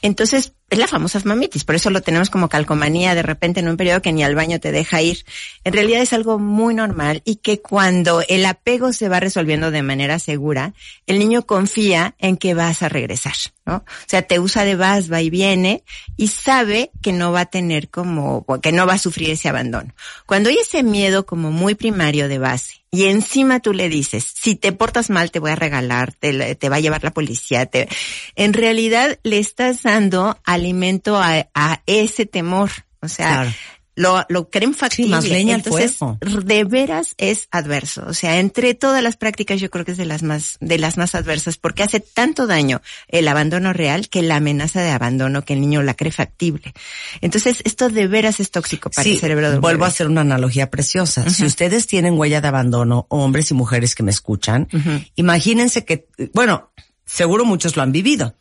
Entonces, 0.00 0.52
es 0.70 0.78
la 0.78 0.86
famosa 0.86 1.20
mamitis, 1.24 1.64
por 1.64 1.74
eso 1.74 1.90
lo 1.90 2.00
tenemos 2.00 2.30
como 2.30 2.48
calcomanía 2.48 3.14
de 3.14 3.22
repente 3.22 3.60
en 3.60 3.68
un 3.68 3.76
periodo 3.76 4.00
que 4.00 4.12
ni 4.12 4.24
al 4.24 4.34
baño 4.34 4.58
te 4.58 4.72
deja 4.72 5.02
ir. 5.02 5.24
En 5.64 5.74
realidad 5.74 6.00
es 6.00 6.14
algo 6.14 6.38
muy 6.38 6.74
normal 6.74 7.20
y 7.26 7.36
que 7.36 7.60
cuando 7.60 8.22
el 8.26 8.46
apego 8.46 8.94
se 8.94 9.10
va 9.10 9.20
resolviendo 9.20 9.70
de 9.70 9.82
manera 9.82 10.18
segura, 10.18 10.72
el 11.06 11.18
niño 11.18 11.42
confía 11.42 12.14
en 12.18 12.38
que 12.38 12.54
vas 12.54 12.82
a 12.82 12.88
regresar, 12.88 13.34
¿no? 13.66 13.76
O 13.76 13.84
sea, 14.06 14.22
te 14.22 14.38
usa 14.38 14.64
de 14.64 14.76
vas, 14.76 15.12
va 15.12 15.20
y 15.20 15.28
viene 15.28 15.84
y 16.16 16.28
sabe 16.28 16.90
que 17.02 17.12
no 17.12 17.32
va 17.32 17.40
a 17.40 17.46
tener 17.46 17.90
como, 17.90 18.46
que 18.62 18.72
no 18.72 18.86
va 18.86 18.94
a 18.94 18.98
sufrir 18.98 19.30
ese 19.30 19.50
abandono. 19.50 19.94
Cuando 20.24 20.48
hay 20.48 20.56
ese 20.56 20.82
miedo 20.82 21.26
como 21.26 21.50
muy 21.50 21.74
primario 21.74 22.28
de 22.28 22.38
base 22.38 22.81
y 22.94 23.06
encima 23.06 23.60
tú 23.60 23.72
le 23.72 23.88
dices, 23.88 24.22
si 24.22 24.54
te 24.54 24.70
portas 24.70 25.08
mal 25.08 25.30
te 25.30 25.38
voy 25.38 25.50
a 25.50 25.56
regalar, 25.56 26.12
te, 26.12 26.54
te 26.54 26.68
va 26.68 26.76
a 26.76 26.80
llevar 26.80 27.02
la 27.02 27.10
policía, 27.10 27.64
te, 27.64 27.88
en 28.36 28.52
realidad 28.52 29.18
le 29.22 29.38
estás 29.38 29.82
dando 29.82 30.38
alimento 30.44 31.16
a, 31.16 31.48
a 31.54 31.82
ese 31.86 32.26
temor. 32.26 32.70
O 33.00 33.08
sea, 33.08 33.28
Claro. 33.28 33.50
Lo, 33.94 34.24
lo 34.28 34.48
creen 34.48 34.74
factible. 34.74 35.10
más 35.10 35.28
leña 35.28 35.56
Entonces, 35.56 35.96
fuego. 35.96 36.18
de 36.20 36.64
veras 36.64 37.14
es 37.18 37.48
adverso. 37.50 38.04
O 38.06 38.14
sea, 38.14 38.38
entre 38.38 38.74
todas 38.74 39.02
las 39.02 39.16
prácticas 39.16 39.60
yo 39.60 39.70
creo 39.70 39.84
que 39.84 39.92
es 39.92 39.98
de 39.98 40.06
las 40.06 40.22
más, 40.22 40.56
de 40.60 40.78
las 40.78 40.96
más 40.96 41.14
adversas 41.14 41.58
porque 41.58 41.82
hace 41.82 42.00
tanto 42.00 42.46
daño 42.46 42.80
el 43.08 43.28
abandono 43.28 43.72
real 43.72 44.08
que 44.08 44.22
la 44.22 44.36
amenaza 44.36 44.80
de 44.80 44.90
abandono 44.90 45.44
que 45.44 45.52
el 45.52 45.60
niño 45.60 45.82
la 45.82 45.94
cree 45.94 46.12
factible. 46.12 46.72
Entonces, 47.20 47.60
esto 47.64 47.90
de 47.90 48.06
veras 48.06 48.40
es 48.40 48.50
tóxico 48.50 48.90
para 48.90 49.08
el 49.08 49.18
cerebro 49.18 49.50
del 49.50 49.60
vuelvo 49.60 49.84
a 49.84 49.88
hacer 49.88 50.06
una 50.06 50.22
analogía 50.22 50.70
preciosa. 50.70 51.28
Si 51.28 51.44
ustedes 51.44 51.86
tienen 51.86 52.18
huella 52.18 52.40
de 52.40 52.48
abandono, 52.48 53.06
hombres 53.08 53.50
y 53.50 53.54
mujeres 53.54 53.94
que 53.94 54.02
me 54.02 54.10
escuchan, 54.10 54.68
imagínense 55.16 55.84
que, 55.84 56.08
bueno, 56.32 56.72
seguro 57.04 57.44
muchos 57.44 57.76
lo 57.76 57.82
han 57.82 57.92
vivido. 57.92 58.34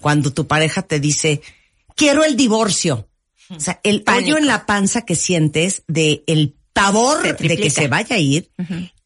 Cuando 0.00 0.32
tu 0.32 0.46
pareja 0.46 0.82
te 0.82 1.00
dice, 1.00 1.42
quiero 1.94 2.24
el 2.24 2.36
divorcio. 2.36 3.07
O 3.54 3.60
sea, 3.60 3.80
el 3.82 4.02
Pánico. 4.02 4.26
hoyo 4.26 4.38
en 4.38 4.46
la 4.46 4.66
panza 4.66 5.02
que 5.02 5.14
sientes 5.14 5.82
de 5.86 6.22
el 6.26 6.54
pavor 6.72 7.22
de 7.22 7.56
que 7.56 7.70
se 7.70 7.88
vaya 7.88 8.16
a 8.16 8.18
ir. 8.18 8.50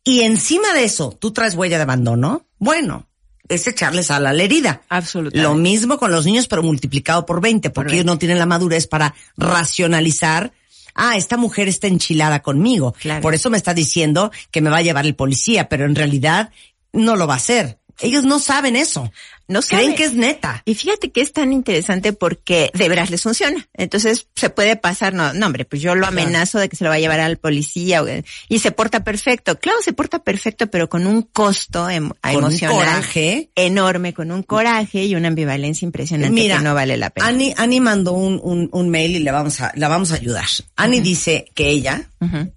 Y 0.05 0.21
encima 0.21 0.73
de 0.75 0.85
eso, 0.85 1.17
tú 1.19 1.33
traes 1.33 1.55
huella 1.55 1.77
de 1.77 1.85
abandono. 1.85 2.47
Bueno, 2.59 3.09
es 3.49 3.67
echarles 3.67 4.11
a 4.11 4.21
la 4.21 4.33
herida. 4.35 4.83
Absolutamente. 4.89 5.43
Lo 5.43 5.55
mismo 5.55 5.99
con 5.99 6.11
los 6.11 6.27
niños, 6.27 6.49
pero 6.49 6.63
multiplicado 6.63 7.25
por 7.27 7.41
20, 7.41 7.71
porque 7.71 7.95
ellos 7.95 8.07
no 8.07 8.19
tienen 8.19 8.39
la 8.39 8.47
madurez 8.47 8.87
para 8.87 9.15
racionalizar. 9.37 10.53
Ah, 10.95 11.17
esta 11.17 11.37
mujer 11.37 11.69
está 11.69 11.87
enchilada 11.87 12.43
conmigo. 12.43 12.95
Claro. 13.01 13.23
Por 13.23 13.35
eso 13.35 13.49
me 13.49 13.57
está 13.57 13.75
diciendo 13.75 14.31
que 14.51 14.61
me 14.61 14.71
va 14.71 14.79
a 14.79 14.83
llevar 14.83 15.07
el 15.07 15.15
policía, 15.15 15.69
pero 15.69 15.87
en 15.87 15.95
realidad 15.95 16.51
no 16.93 17.17
lo 17.17 17.27
va 17.27 17.35
a 17.35 17.39
hacer. 17.39 17.79
Ellos 18.01 18.25
no 18.25 18.39
saben 18.39 18.77
eso. 18.77 19.11
No 19.49 19.61
Creen 19.61 19.95
que 19.95 20.05
es 20.05 20.15
neta. 20.15 20.63
Y 20.65 20.75
fíjate 20.75 21.11
que 21.11 21.21
es 21.21 21.33
tan 21.33 21.53
interesante 21.53 22.13
porque 22.15 22.71
de 22.73 22.89
veras 22.89 23.11
les 23.11 23.23
funciona. 23.23 23.69
Entonces 23.75 24.29
se 24.35 24.49
puede 24.49 24.77
pasar, 24.77 25.13
no, 25.13 25.35
no 25.35 25.47
hombre, 25.47 25.65
pues 25.67 25.83
yo 25.83 25.95
lo 25.95 26.07
amenazo 26.07 26.59
de 26.59 26.69
que 26.71 26.77
se 26.77 26.85
lo 26.85 26.91
va 26.91 26.97
a 26.97 27.01
llevar 27.01 27.21
al 27.21 27.37
policía 27.37 28.03
y 28.49 28.59
se 28.61 28.71
porta 28.73 29.05
perfecto. 29.05 29.59
Claro, 29.59 29.79
se 29.85 29.93
porta 29.93 30.21
perfecto, 30.21 30.69
pero 30.69 30.89
con 30.89 31.07
un 31.07 31.23
costo 31.23 31.91
em- 31.91 32.11
Con 32.23 32.37
un 32.37 32.45
emocional 32.45 32.77
coraje. 32.77 33.51
enorme, 33.55 34.15
con 34.15 34.31
un 34.31 34.43
coraje 34.43 35.05
y 35.05 35.15
una 35.17 35.29
ambivalencia 35.29 35.85
impresionante 35.85 36.33
Mira, 36.33 36.59
que 36.59 36.63
no 36.63 36.75
vale 36.75 36.97
la 36.97 37.11
pena. 37.11 37.27
Ani, 37.27 37.53
Ani 37.59 37.81
mandó 37.81 38.13
un, 38.13 38.41
un, 38.43 38.71
un 38.73 38.89
mail 38.89 39.17
y 39.17 39.19
le 39.19 39.33
vamos 39.33 39.61
a, 39.61 39.73
la 39.75 39.89
vamos 39.89 40.13
a 40.13 40.15
ayudar. 40.15 40.47
Ani 40.77 41.01
dice 41.01 41.47
que 41.55 41.69
ella 41.69 42.09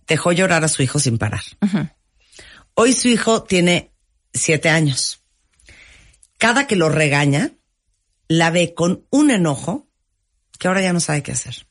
dejó 0.08 0.32
llorar 0.32 0.64
a 0.64 0.68
su 0.70 0.82
hijo 0.82 1.00
sin 1.00 1.18
parar. 1.18 1.42
Hoy 2.76 2.94
su 2.94 3.08
hijo 3.10 3.44
tiene 3.44 3.92
siete 4.34 4.70
años. 4.70 5.20
Cada 6.46 6.68
que 6.68 6.76
lo 6.76 6.90
regaña, 6.90 7.54
la 8.28 8.52
ve 8.52 8.76
con 8.76 9.04
un 9.10 9.32
enojo 9.32 9.88
que 10.60 10.68
ahora 10.68 10.80
ya 10.80 10.94
no 10.94 11.00
sabe 11.00 11.24
qué 11.24 11.32
hacer. 11.32 11.66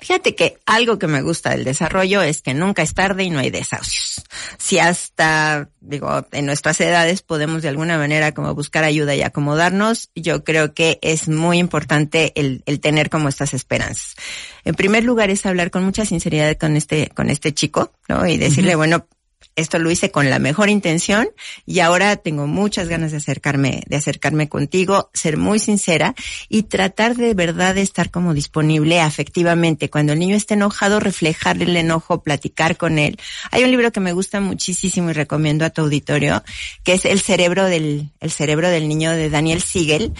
Fíjate 0.00 0.34
que 0.34 0.58
algo 0.66 0.98
que 0.98 1.06
me 1.06 1.22
gusta 1.22 1.48
del 1.48 1.64
desarrollo 1.64 2.20
es 2.20 2.42
que 2.42 2.52
nunca 2.52 2.82
es 2.82 2.92
tarde 2.92 3.24
y 3.24 3.30
no 3.30 3.38
hay 3.38 3.48
desahucios. 3.48 4.22
Si 4.58 4.78
hasta, 4.78 5.70
digo, 5.80 6.26
en 6.32 6.44
nuestras 6.44 6.78
edades 6.82 7.22
podemos 7.22 7.62
de 7.62 7.70
alguna 7.70 7.96
manera 7.96 8.32
como 8.34 8.54
buscar 8.54 8.84
ayuda 8.84 9.14
y 9.14 9.22
acomodarnos, 9.22 10.10
yo 10.14 10.44
creo 10.44 10.74
que 10.74 10.98
es 11.00 11.30
muy 11.30 11.56
importante 11.56 12.38
el, 12.38 12.62
el 12.66 12.80
tener 12.80 13.08
como 13.08 13.30
estas 13.30 13.54
esperanzas. 13.54 14.14
En 14.62 14.74
primer 14.74 15.04
lugar 15.04 15.30
es 15.30 15.46
hablar 15.46 15.70
con 15.70 15.84
mucha 15.84 16.04
sinceridad 16.04 16.54
con 16.58 16.76
este, 16.76 17.08
con 17.14 17.30
este 17.30 17.54
chico, 17.54 17.94
¿no? 18.08 18.26
Y 18.26 18.36
decirle, 18.36 18.74
bueno, 18.74 19.06
esto 19.58 19.78
lo 19.78 19.90
hice 19.90 20.10
con 20.10 20.30
la 20.30 20.38
mejor 20.38 20.70
intención 20.70 21.28
y 21.66 21.80
ahora 21.80 22.16
tengo 22.16 22.46
muchas 22.46 22.88
ganas 22.88 23.10
de 23.10 23.16
acercarme, 23.18 23.82
de 23.86 23.96
acercarme 23.96 24.48
contigo, 24.48 25.10
ser 25.12 25.36
muy 25.36 25.58
sincera 25.58 26.14
y 26.48 26.62
tratar 26.64 27.16
de 27.16 27.34
verdad 27.34 27.74
de 27.74 27.82
estar 27.82 28.10
como 28.10 28.34
disponible 28.34 29.00
afectivamente. 29.00 29.90
Cuando 29.90 30.12
el 30.12 30.20
niño 30.20 30.36
esté 30.36 30.54
enojado, 30.54 31.00
reflejarle 31.00 31.64
el 31.64 31.76
enojo, 31.76 32.22
platicar 32.22 32.76
con 32.76 32.98
él. 32.98 33.18
Hay 33.50 33.64
un 33.64 33.70
libro 33.72 33.90
que 33.90 33.98
me 33.98 34.12
gusta 34.12 34.40
muchísimo 34.40 35.10
y 35.10 35.12
recomiendo 35.12 35.64
a 35.64 35.70
tu 35.70 35.82
auditorio, 35.82 36.44
que 36.84 36.92
es 36.92 37.04
El 37.04 37.20
cerebro 37.20 37.64
del, 37.64 38.10
el 38.20 38.30
cerebro 38.30 38.68
del 38.68 38.88
niño 38.88 39.10
de 39.10 39.28
Daniel 39.28 39.60
Siegel. 39.60 40.12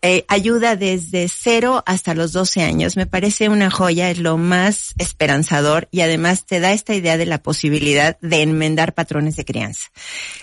Eh, 0.00 0.24
ayuda 0.28 0.76
desde 0.76 1.28
cero 1.28 1.82
hasta 1.84 2.14
los 2.14 2.32
12 2.32 2.62
años. 2.62 2.96
Me 2.96 3.06
parece 3.06 3.50
una 3.50 3.70
joya, 3.70 4.10
es 4.10 4.18
lo 4.18 4.38
más 4.38 4.94
esperanzador 4.96 5.88
y 5.90 6.00
además 6.00 6.46
te 6.46 6.60
da 6.60 6.72
esta 6.72 6.94
idea 6.94 7.18
de 7.18 7.26
la 7.26 7.42
posibilidad 7.42 8.18
de 8.20 8.42
enmendar 8.62 8.94
patrones 8.94 9.36
de 9.36 9.44
crianza. 9.44 9.90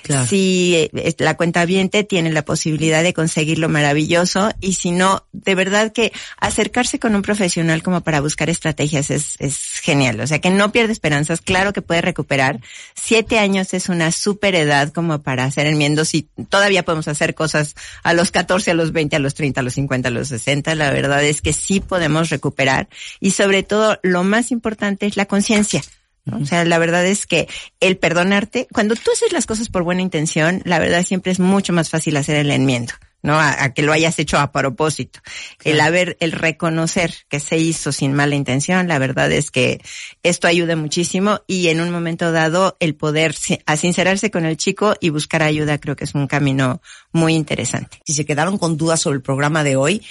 Claro. 0.04 0.28
Si 0.28 0.90
eh, 0.94 1.16
la 1.20 1.38
cuenta 1.38 1.66
tiene 2.08 2.32
la 2.32 2.44
posibilidad 2.44 3.04
de 3.04 3.14
conseguirlo 3.14 3.70
maravilloso 3.70 4.52
y 4.60 4.74
si 4.74 4.92
no, 4.92 5.26
de 5.32 5.56
verdad 5.56 5.92
que 5.92 6.12
acercarse 6.40 7.00
con 7.00 7.16
un 7.16 7.22
profesional 7.22 7.84
como 7.84 8.02
para 8.02 8.22
buscar 8.22 8.50
estrategias 8.50 9.12
es, 9.12 9.36
es 9.40 9.58
genial. 9.82 10.20
O 10.20 10.28
sea, 10.28 10.40
que 10.40 10.50
no 10.50 10.72
pierde 10.72 10.94
esperanzas, 10.94 11.42
claro 11.42 11.74
que 11.74 11.82
puede 11.82 12.02
recuperar. 12.02 12.60
Siete 12.96 13.40
años 13.40 13.74
es 13.74 13.90
una 13.90 14.12
super 14.12 14.56
edad 14.56 14.92
como 14.92 15.22
para 15.22 15.44
hacer 15.44 15.68
enmiendos 15.68 16.14
y 16.16 16.28
todavía 16.50 16.84
podemos 16.84 17.08
hacer 17.08 17.36
cosas 17.36 17.76
a 18.04 18.14
los 18.14 18.32
14, 18.32 18.72
a 18.72 18.74
los 18.74 18.92
20, 18.92 19.16
a 19.16 19.20
los 19.20 19.36
30, 19.36 19.60
a 19.60 19.64
los 19.64 19.74
50, 19.74 20.08
a 20.08 20.12
los 20.12 20.28
60. 20.30 20.76
La 20.76 20.92
verdad 20.92 21.24
es 21.24 21.42
que 21.42 21.54
sí 21.54 21.80
podemos 21.80 22.30
recuperar 22.30 22.90
y 23.20 23.32
sobre 23.32 23.64
todo 23.64 24.00
lo 24.04 24.24
más 24.24 24.52
importante 24.52 25.06
es 25.06 25.18
la 25.18 25.26
conciencia. 25.26 25.82
¿No? 26.30 26.38
O 26.38 26.46
sea, 26.46 26.66
la 26.66 26.78
verdad 26.78 27.06
es 27.06 27.26
que 27.26 27.48
el 27.80 27.98
perdonarte, 27.98 28.68
cuando 28.72 28.96
tú 28.96 29.12
haces 29.12 29.32
las 29.32 29.46
cosas 29.46 29.70
por 29.70 29.84
buena 29.84 30.02
intención, 30.02 30.62
la 30.66 30.80
verdad 30.80 31.04
siempre 31.04 31.32
es 31.32 31.40
mucho 31.40 31.74
más 31.74 31.90
fácil 31.90 32.18
hacer 32.18 32.36
el 32.38 32.52
enmiendo. 32.52 32.94
¿no? 33.22 33.38
A, 33.40 33.64
a 33.64 33.74
que 33.74 33.82
lo 33.82 33.92
hayas 33.92 34.18
hecho 34.20 34.38
a 34.38 34.52
propósito. 34.52 35.20
El 35.64 35.82
haber, 35.82 36.18
el 36.20 36.32
reconocer 36.32 37.14
que 37.28 37.40
se 37.40 37.58
hizo 37.58 37.92
sin 37.92 38.14
mala 38.14 38.36
intención, 38.36 38.88
la 38.88 39.00
verdad 39.00 39.32
es 39.32 39.52
que 39.52 39.82
esto 40.24 40.48
ayuda 40.48 40.76
muchísimo 40.76 41.42
y 41.48 41.68
en 41.68 41.82
un 41.82 41.92
momento 41.92 42.32
dado 42.32 42.78
el 42.80 42.96
poder 42.96 43.36
a 43.66 43.78
sincerarse 43.78 44.32
con 44.32 44.46
el 44.46 44.58
chico 44.58 44.96
y 45.00 45.10
buscar 45.10 45.44
ayuda 45.44 45.80
creo 45.80 45.96
que 45.96 46.06
es 46.06 46.16
un 46.16 46.28
camino 46.28 46.82
muy 47.12 47.34
interesante. 47.36 48.00
si 48.06 48.14
se 48.14 48.26
quedaron 48.26 48.58
con 48.58 48.78
dudas 48.78 49.02
sobre 49.02 49.18
el 49.18 49.22
programa 49.22 49.64
de 49.64 49.76
hoy, 49.76 50.02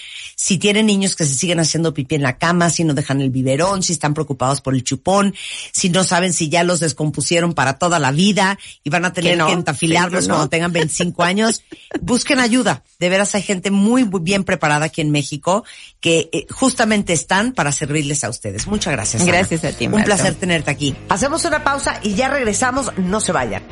si 0.41 0.57
tienen 0.57 0.87
niños 0.87 1.17
que 1.17 1.25
se 1.25 1.35
siguen 1.35 1.59
haciendo 1.59 1.93
pipí 1.93 2.15
en 2.15 2.23
la 2.23 2.39
cama, 2.39 2.71
si 2.71 2.85
no 2.85 2.95
dejan 2.95 3.21
el 3.21 3.31
biberón, 3.31 3.83
si 3.83 3.93
están 3.93 4.15
preocupados 4.15 4.61
por 4.61 4.73
el 4.73 4.85
chupón, 4.85 5.35
si 5.73 5.89
no 5.89 6.05
saben 6.05 6.33
si 6.33 6.49
ya 6.49 6.63
los 6.63 6.79
descompusieron 6.79 7.55
para 7.55 7.77
toda 7.77 7.99
la 7.99 8.13
vida 8.13 8.57
y 8.85 8.91
van 8.91 9.05
a 9.05 9.13
tener 9.13 9.33
Que 9.33 9.37
no, 9.37 9.47
que 9.49 9.55
entafilarlos 9.55 10.23
que 10.25 10.29
no. 10.29 10.35
cuando 10.35 10.49
tengan 10.49 10.73
25 10.73 11.25
años, 11.25 11.65
busquen 12.01 12.39
ayuda. 12.39 12.85
De 13.01 13.09
veras 13.09 13.35
hay 13.35 13.43
gente 13.43 13.73
muy 13.73 14.05
muy 14.05 14.21
bien 14.21 14.45
preparada 14.45 14.87
aquí 14.87 15.01
en 15.01 15.11
México 15.11 15.65
que 16.01 16.31
eh, 16.33 16.47
justamente 16.51 17.13
están 17.15 17.53
para 17.53 17.73
servirles 17.73 18.23
a 18.23 18.31
ustedes. 18.31 18.69
Muchas 18.69 18.93
gracias. 18.93 19.23
Ana. 19.23 19.33
Gracias 19.33 19.65
a 19.65 19.73
ti, 19.73 19.89
Un 19.89 20.05
placer 20.05 20.37
tenerte 20.37 20.71
aquí. 20.71 20.95
Hacemos 21.09 21.45
una 21.47 21.65
pausa 21.65 21.99
y 22.05 22.15
ya 22.15 22.29
regresamos. 22.29 22.93
No 22.97 23.21
se 23.21 23.33
vayan. 23.33 23.65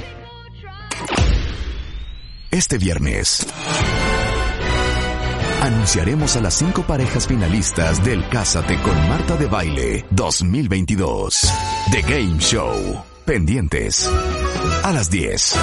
Este 2.51 2.77
viernes 2.79 3.47
anunciaremos 5.63 6.37
a 6.37 6.41
las 6.41 6.55
cinco 6.55 6.83
parejas 6.83 7.27
finalistas 7.27 8.05
del 8.05 8.29
Cásate 8.29 8.81
con 8.81 9.09
Marta 9.09 9.37
de 9.37 9.47
Baile 9.47 10.05
2022. 10.11 11.53
The 11.91 12.03
Game 12.03 12.39
Show. 12.39 13.05
Pendientes. 13.25 14.11
A 14.83 14.93
las 14.93 15.11
10. 15.11 15.55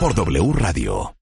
Por 0.00 0.14
W 0.14 0.52
Radio. 0.52 1.17